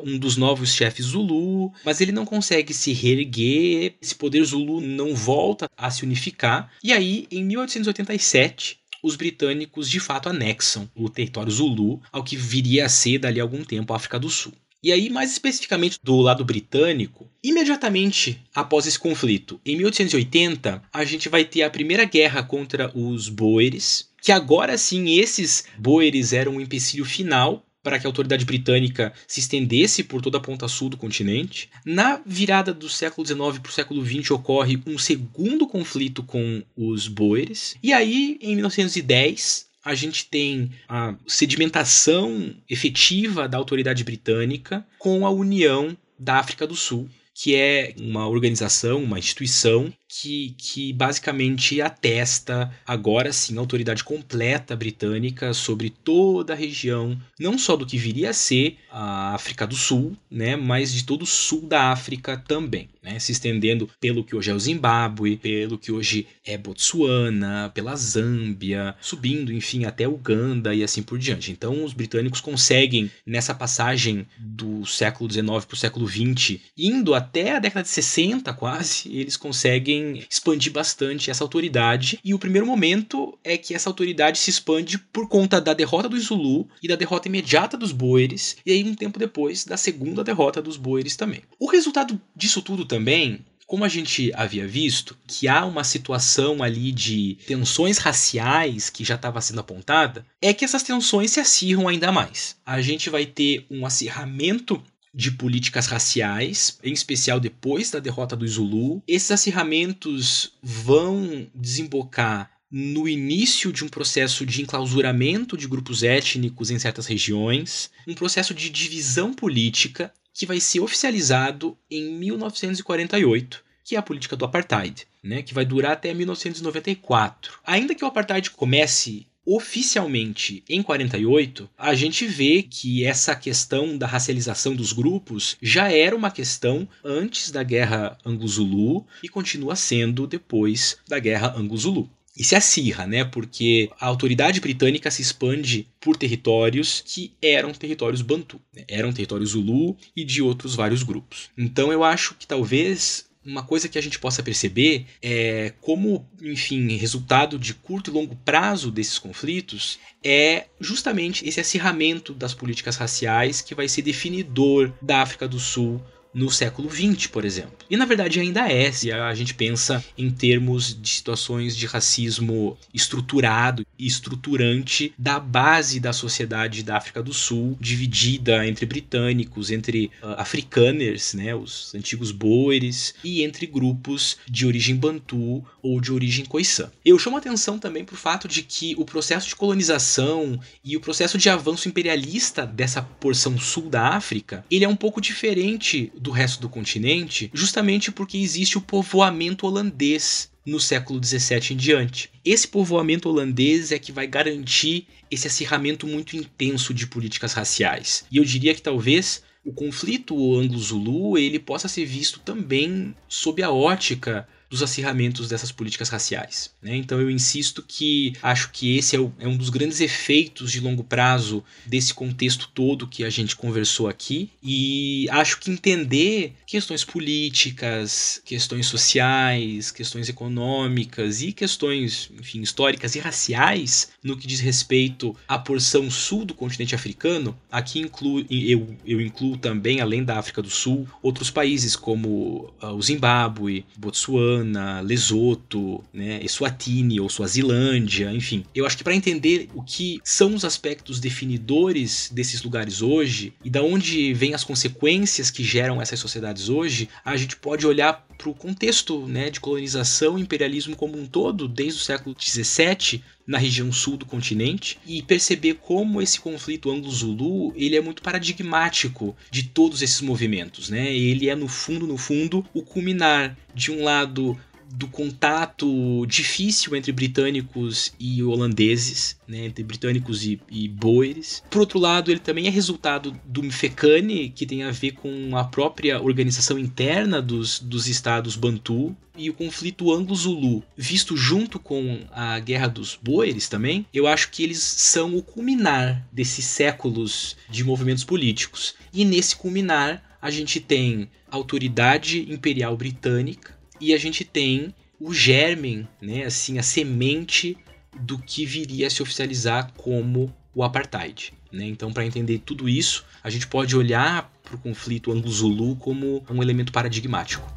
[0.05, 5.15] um dos novos chefes Zulu, mas ele não consegue se reerguer, esse poder Zulu não
[5.15, 6.71] volta a se unificar.
[6.84, 12.85] E aí, em 1887, os britânicos de fato anexam o território Zulu ao que viria
[12.85, 14.53] a ser dali algum tempo a África do Sul.
[14.83, 21.29] E aí, mais especificamente do lado britânico, imediatamente após esse conflito, em 1880, a gente
[21.29, 26.61] vai ter a primeira guerra contra os Boeres, que agora sim esses Boeres eram um
[26.61, 30.97] empecilho final para que a autoridade britânica se estendesse por toda a ponta sul do
[30.97, 31.69] continente.
[31.85, 37.07] Na virada do século XIX para o século XX ocorre um segundo conflito com os
[37.07, 37.77] Boeres.
[37.81, 45.30] E aí, em 1910, a gente tem a sedimentação efetiva da autoridade britânica com a
[45.30, 52.72] união da África do Sul, que é uma organização, uma instituição que, que basicamente atesta
[52.85, 58.31] agora sim a autoridade completa britânica sobre toda a região, não só do que viria
[58.31, 62.89] a ser a África do Sul, né, mas de todo o sul da África também,
[63.03, 67.95] né, se estendendo pelo que hoje é o Zimbábue, pelo que hoje é Botsuana, pela
[67.95, 71.52] Zâmbia, subindo, enfim, até Uganda e assim por diante.
[71.52, 77.56] Então, os britânicos conseguem, nessa passagem do século XIX para o século XX, indo até
[77.56, 82.19] a década de 60 quase, eles conseguem expandir bastante essa autoridade.
[82.23, 86.19] E o primeiro momento é que essa autoridade se expande por conta da derrota do
[86.19, 90.61] Zulu e da derrota imediata dos Boeres, e aí um tempo depois da segunda derrota
[90.61, 91.41] dos Boeres também.
[91.59, 96.89] O resultado disso tudo também como a gente havia visto, que há uma situação ali
[96.93, 102.09] de tensões raciais que já estava sendo apontada, é que essas tensões se acirram ainda
[102.09, 102.55] mais.
[102.65, 104.81] A gente vai ter um acirramento
[105.18, 109.02] de políticas raciais, em especial depois da derrota do Zulu.
[109.07, 116.77] Esses acirramentos vão desembocar no início de um processo de enclausuramento de grupos étnicos em
[116.77, 123.98] certas regiões, um processo de divisão política que vai ser oficializado em 1948, que é
[123.98, 127.60] a política do apartheid, né, que vai durar até 1994.
[127.65, 134.06] Ainda que o apartheid comece oficialmente em 48, a gente vê que essa questão da
[134.06, 140.98] racialização dos grupos já era uma questão antes da Guerra Anglo-Zulu e continua sendo depois
[141.07, 143.24] da Guerra Anglo-Zulu e se acirra, né?
[143.24, 148.84] Porque a autoridade britânica se expande por territórios que eram territórios bantu, né?
[148.88, 151.49] eram territórios Zulu e de outros vários grupos.
[151.57, 156.98] Então eu acho que talvez uma coisa que a gente possa perceber é como, enfim,
[156.98, 163.61] resultado de curto e longo prazo desses conflitos é justamente esse acirramento das políticas raciais
[163.61, 167.77] que vai ser definidor da África do Sul no século XX, por exemplo.
[167.89, 172.77] E na verdade ainda é, se a gente pensa em termos de situações de racismo
[172.93, 180.11] estruturado e estruturante da base da sociedade da África do Sul, dividida entre britânicos, entre
[180.21, 186.45] uh, afrikaners, né, os antigos boeres, e entre grupos de origem bantu ou de origem
[186.45, 186.91] khoisan.
[187.05, 191.01] Eu chamo atenção também para o fato de que o processo de colonização e o
[191.01, 196.31] processo de avanço imperialista dessa porção sul da África, ele é um pouco diferente do
[196.31, 202.30] resto do continente, justamente porque existe o povoamento holandês no século XVII em diante.
[202.44, 208.26] Esse povoamento holandês é que vai garantir esse acirramento muito intenso de políticas raciais.
[208.31, 213.72] E eu diria que talvez o conflito anglo-zulu ele possa ser visto também sob a
[213.72, 216.72] ótica dos acirramentos dessas políticas raciais.
[216.81, 216.95] Né?
[216.95, 220.80] Então eu insisto que acho que esse é, o, é, um dos grandes efeitos de
[220.80, 227.03] longo prazo desse contexto todo que a gente conversou aqui e acho que entender questões
[227.03, 235.35] políticas, questões sociais, questões econômicas e questões, enfim, históricas e raciais no que diz respeito
[235.48, 240.61] à porção sul do continente africano, aqui incluo, eu, eu incluo também, além da África
[240.61, 248.31] do Sul, outros países como uh, o Zimbábue, Botsuana, Botswana, Lesoto, né, Eswatini ou Suazilândia,
[248.31, 248.65] enfim.
[248.73, 253.69] Eu acho que para entender o que são os aspectos definidores desses lugares hoje e
[253.69, 258.49] da onde vêm as consequências que geram essas sociedades hoje, a gente pode olhar para
[258.49, 263.57] o contexto né, de colonização e imperialismo como um todo, desde o século XVII, na
[263.57, 269.64] região sul do continente e perceber como esse conflito anglo-zulu ele é muito paradigmático de
[269.64, 271.15] todos esses movimentos, né?
[271.15, 274.60] Ele é no fundo, no fundo, o culminar de um lado
[274.91, 281.64] do contato difícil entre britânicos e holandeses, né, entre britânicos e, e boeres.
[281.69, 285.64] Por outro lado, ele também é resultado do Mfecane, que tem a ver com a
[285.64, 292.59] própria organização interna dos, dos estados Bantu, e o conflito anglo-zulu, visto junto com a
[292.59, 298.23] Guerra dos Boeres também, eu acho que eles são o culminar desses séculos de movimentos
[298.23, 298.95] políticos.
[299.14, 305.34] E nesse culminar, a gente tem a autoridade imperial britânica, e a gente tem o
[305.34, 307.78] germen, né, assim, a semente
[308.19, 311.53] do que viria a se oficializar como o apartheid.
[311.72, 311.86] Né?
[311.86, 316.61] Então, para entender tudo isso, a gente pode olhar para o conflito anglo-zulu como um
[316.61, 317.68] elemento paradigmático.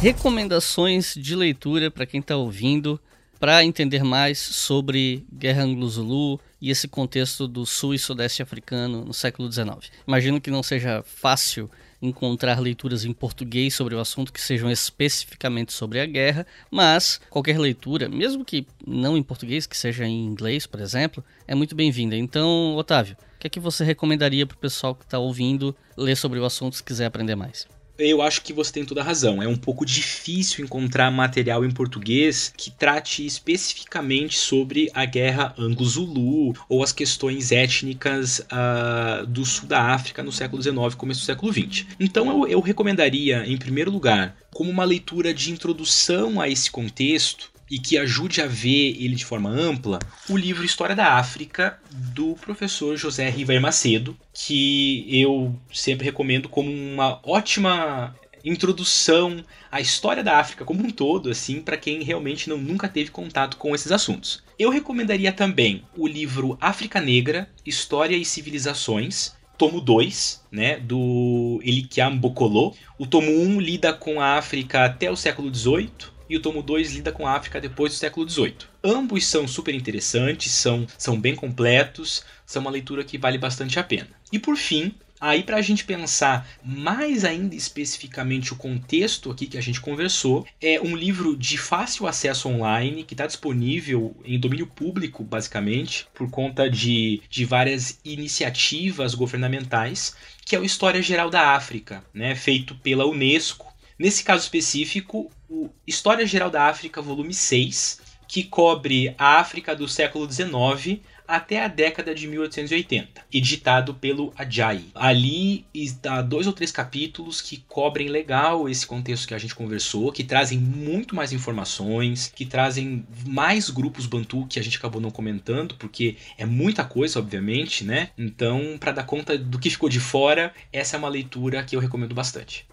[0.00, 3.00] Recomendações de leitura para quem está ouvindo
[3.40, 9.12] para entender mais sobre Guerra Anglo-Zulu e esse contexto do sul e sudeste africano no
[9.12, 9.92] século XIX.
[10.08, 11.70] Imagino que não seja fácil
[12.00, 17.58] encontrar leituras em português sobre o assunto que sejam especificamente sobre a guerra, mas qualquer
[17.58, 22.16] leitura, mesmo que não em português, que seja em inglês, por exemplo, é muito bem-vinda.
[22.16, 26.16] Então, Otávio, o que é que você recomendaria para o pessoal que está ouvindo ler
[26.16, 27.68] sobre o assunto se quiser aprender mais?
[27.98, 29.42] Eu acho que você tem toda a razão.
[29.42, 36.54] É um pouco difícil encontrar material em português que trate especificamente sobre a guerra anglo-zulu
[36.68, 41.52] ou as questões étnicas uh, do sul da África no século XIX, começo do século
[41.52, 41.86] XX.
[42.00, 47.53] Então eu, eu recomendaria, em primeiro lugar, como uma leitura de introdução a esse contexto,
[47.70, 52.34] e que ajude a ver ele de forma ampla, o livro História da África do
[52.34, 58.14] professor José River Macedo, que eu sempre recomendo como uma ótima
[58.44, 59.42] introdução
[59.72, 63.56] à história da África como um todo, assim, para quem realmente não nunca teve contato
[63.56, 64.42] com esses assuntos.
[64.58, 72.16] Eu recomendaria também o livro África Negra: História e Civilizações, tomo 2, né, do Elikiam
[72.16, 72.74] Bokolo.
[72.98, 76.62] O tomo 1 um lida com a África até o século XVIII, e o tomo
[76.62, 78.56] 2 lida com a África depois do século XVIII.
[78.82, 83.84] Ambos são super interessantes, são, são bem completos, são uma leitura que vale bastante a
[83.84, 84.08] pena.
[84.32, 89.56] E por fim, aí para a gente pensar mais ainda especificamente o contexto aqui que
[89.56, 94.66] a gente conversou, é um livro de fácil acesso online que está disponível em domínio
[94.66, 100.14] público, basicamente, por conta de, de várias iniciativas governamentais,
[100.44, 105.70] que é o História Geral da África, né, feito pela Unesco Nesse caso específico, o
[105.86, 111.68] História Geral da África, volume 6, que cobre a África do século XIX até a
[111.68, 114.86] década de 1880, editado pelo Ajay.
[114.94, 120.12] Ali está dois ou três capítulos que cobrem legal esse contexto que a gente conversou,
[120.12, 125.10] que trazem muito mais informações, que trazem mais grupos Bantu que a gente acabou não
[125.10, 128.10] comentando, porque é muita coisa, obviamente, né?
[128.18, 131.80] Então, para dar conta do que ficou de fora, essa é uma leitura que eu
[131.80, 132.66] recomendo bastante.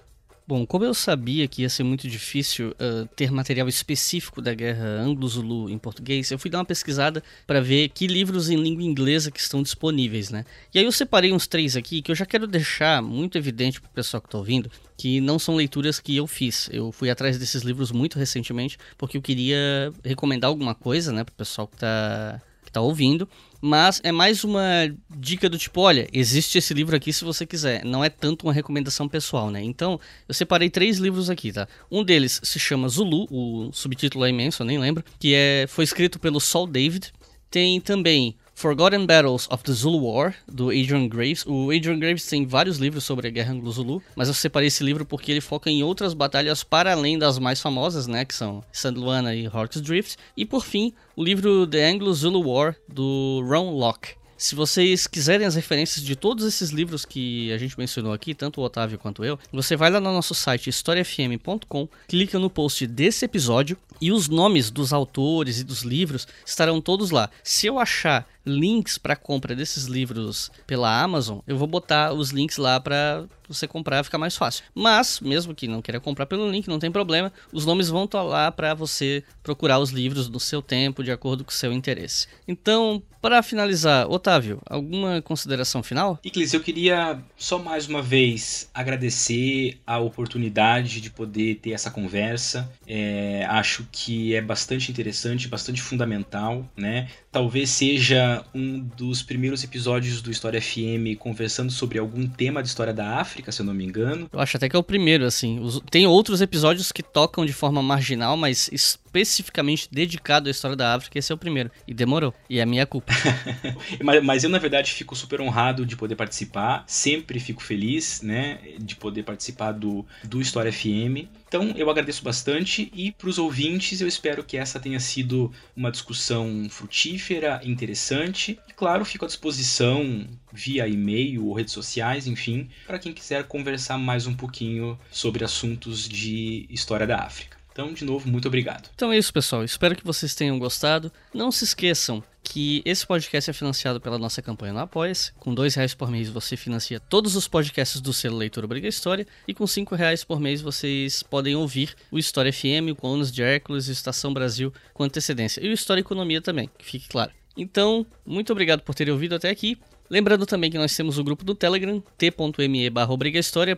[0.51, 4.83] Bom, como eu sabia que ia ser muito difícil uh, ter material específico da guerra
[4.99, 9.31] anglo-zulu em português, eu fui dar uma pesquisada para ver que livros em língua inglesa
[9.31, 10.43] que estão disponíveis, né?
[10.73, 13.89] E aí eu separei uns três aqui que eu já quero deixar muito evidente para
[13.89, 16.67] o pessoal que está ouvindo que não são leituras que eu fiz.
[16.69, 21.31] Eu fui atrás desses livros muito recentemente porque eu queria recomendar alguma coisa, né, para
[21.31, 23.27] o pessoal que está que tá ouvindo
[23.61, 27.85] mas é mais uma dica do tipo, olha, existe esse livro aqui se você quiser.
[27.85, 29.61] Não é tanto uma recomendação pessoal, né?
[29.61, 31.67] Então, eu separei três livros aqui, tá?
[31.89, 35.83] Um deles se chama Zulu, o subtítulo é imenso, eu nem lembro, que é foi
[35.83, 37.13] escrito pelo Saul David.
[37.49, 41.43] Tem também Forgotten Battles of the Zulu War, do Adrian Graves.
[41.47, 45.03] O Adrian Graves tem vários livros sobre a Guerra Anglo-Zulu, mas eu separei esse livro
[45.03, 48.89] porque ele foca em outras batalhas para além das mais famosas, né, que são St.
[48.89, 50.15] Luana e Hawks Drift.
[50.38, 54.21] E por fim, o livro The Anglo-Zulu War, do Ron Locke.
[54.41, 58.59] Se vocês quiserem as referências de todos esses livros que a gente mencionou aqui, tanto
[58.59, 63.23] o Otávio quanto eu, você vai lá no nosso site historiafm.com, clica no post desse
[63.23, 67.29] episódio e os nomes dos autores e dos livros estarão todos lá.
[67.43, 72.57] Se eu achar links para compra desses livros pela Amazon, eu vou botar os links
[72.57, 74.63] lá para você comprar, ficar mais fácil.
[74.73, 78.23] Mas, mesmo que não queira comprar pelo link, não tem problema, os nomes vão estar
[78.23, 82.27] lá para você procurar os livros no seu tempo, de acordo com o seu interesse.
[82.47, 86.19] Então, para finalizar, Otávio, alguma consideração final?
[86.23, 92.72] Iclis, eu queria só mais uma vez agradecer a oportunidade de poder ter essa conversa.
[92.88, 97.09] É, acho que é bastante interessante, bastante fundamental, né?
[97.31, 102.93] Talvez seja um dos primeiros episódios do História FM conversando sobre algum tema de história
[102.93, 104.29] da África, se eu não me engano.
[104.31, 105.59] Eu acho até que é o primeiro, assim.
[105.89, 108.69] Tem outros episódios que tocam de forma marginal, mas
[109.11, 111.69] especificamente dedicado à história da África, esse é o primeiro.
[111.88, 112.33] E demorou.
[112.49, 113.13] E é minha culpa.
[114.01, 116.83] mas, mas eu, na verdade, fico super honrado de poder participar.
[116.88, 118.59] Sempre fico feliz, né?
[118.79, 121.27] De poder participar do, do História FM.
[121.51, 125.91] Então eu agradeço bastante e para os ouvintes eu espero que essa tenha sido uma
[125.91, 128.57] discussão frutífera, interessante.
[128.69, 133.97] E claro, fico à disposição via e-mail ou redes sociais, enfim, para quem quiser conversar
[133.97, 137.60] mais um pouquinho sobre assuntos de história da África.
[137.72, 138.89] Então, de novo, muito obrigado.
[138.93, 139.64] Então é isso, pessoal.
[139.64, 141.11] Espero que vocês tenham gostado.
[141.34, 145.31] Não se esqueçam que esse podcast é financiado pela nossa campanha no Apoia-se.
[145.34, 149.26] Com dois reais por mês você financia todos os podcasts do selo Leitura Obriga História.
[149.48, 153.41] E com cinco reais por mês vocês podem ouvir o História FM, o Colunas de
[153.41, 155.65] Hércules e Estação Brasil com antecedência.
[155.65, 157.31] E o História Economia também, que fique claro.
[157.56, 159.77] Então, muito obrigado por terem ouvido até aqui.
[160.11, 163.15] Lembrando também que nós temos o grupo do Telegram, t.me barra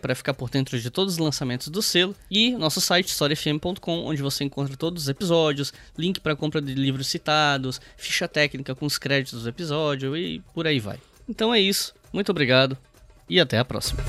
[0.01, 4.19] para ficar por dentro de todos os lançamentos do selo, e nosso site, historiafm.com, onde
[4.19, 8.97] você encontra todos os episódios, link para compra de livros citados, ficha técnica com os
[8.97, 10.97] créditos do episódio e por aí vai.
[11.29, 12.75] Então é isso, muito obrigado
[13.29, 14.01] e até a próxima.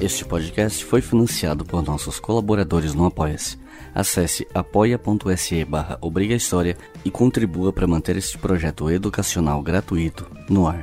[0.00, 3.65] Este podcast foi financiado por nossos colaboradores no Apoia-se.
[3.96, 5.98] Acesse apoia.se barra
[7.02, 10.82] e contribua para manter este projeto educacional gratuito no ar.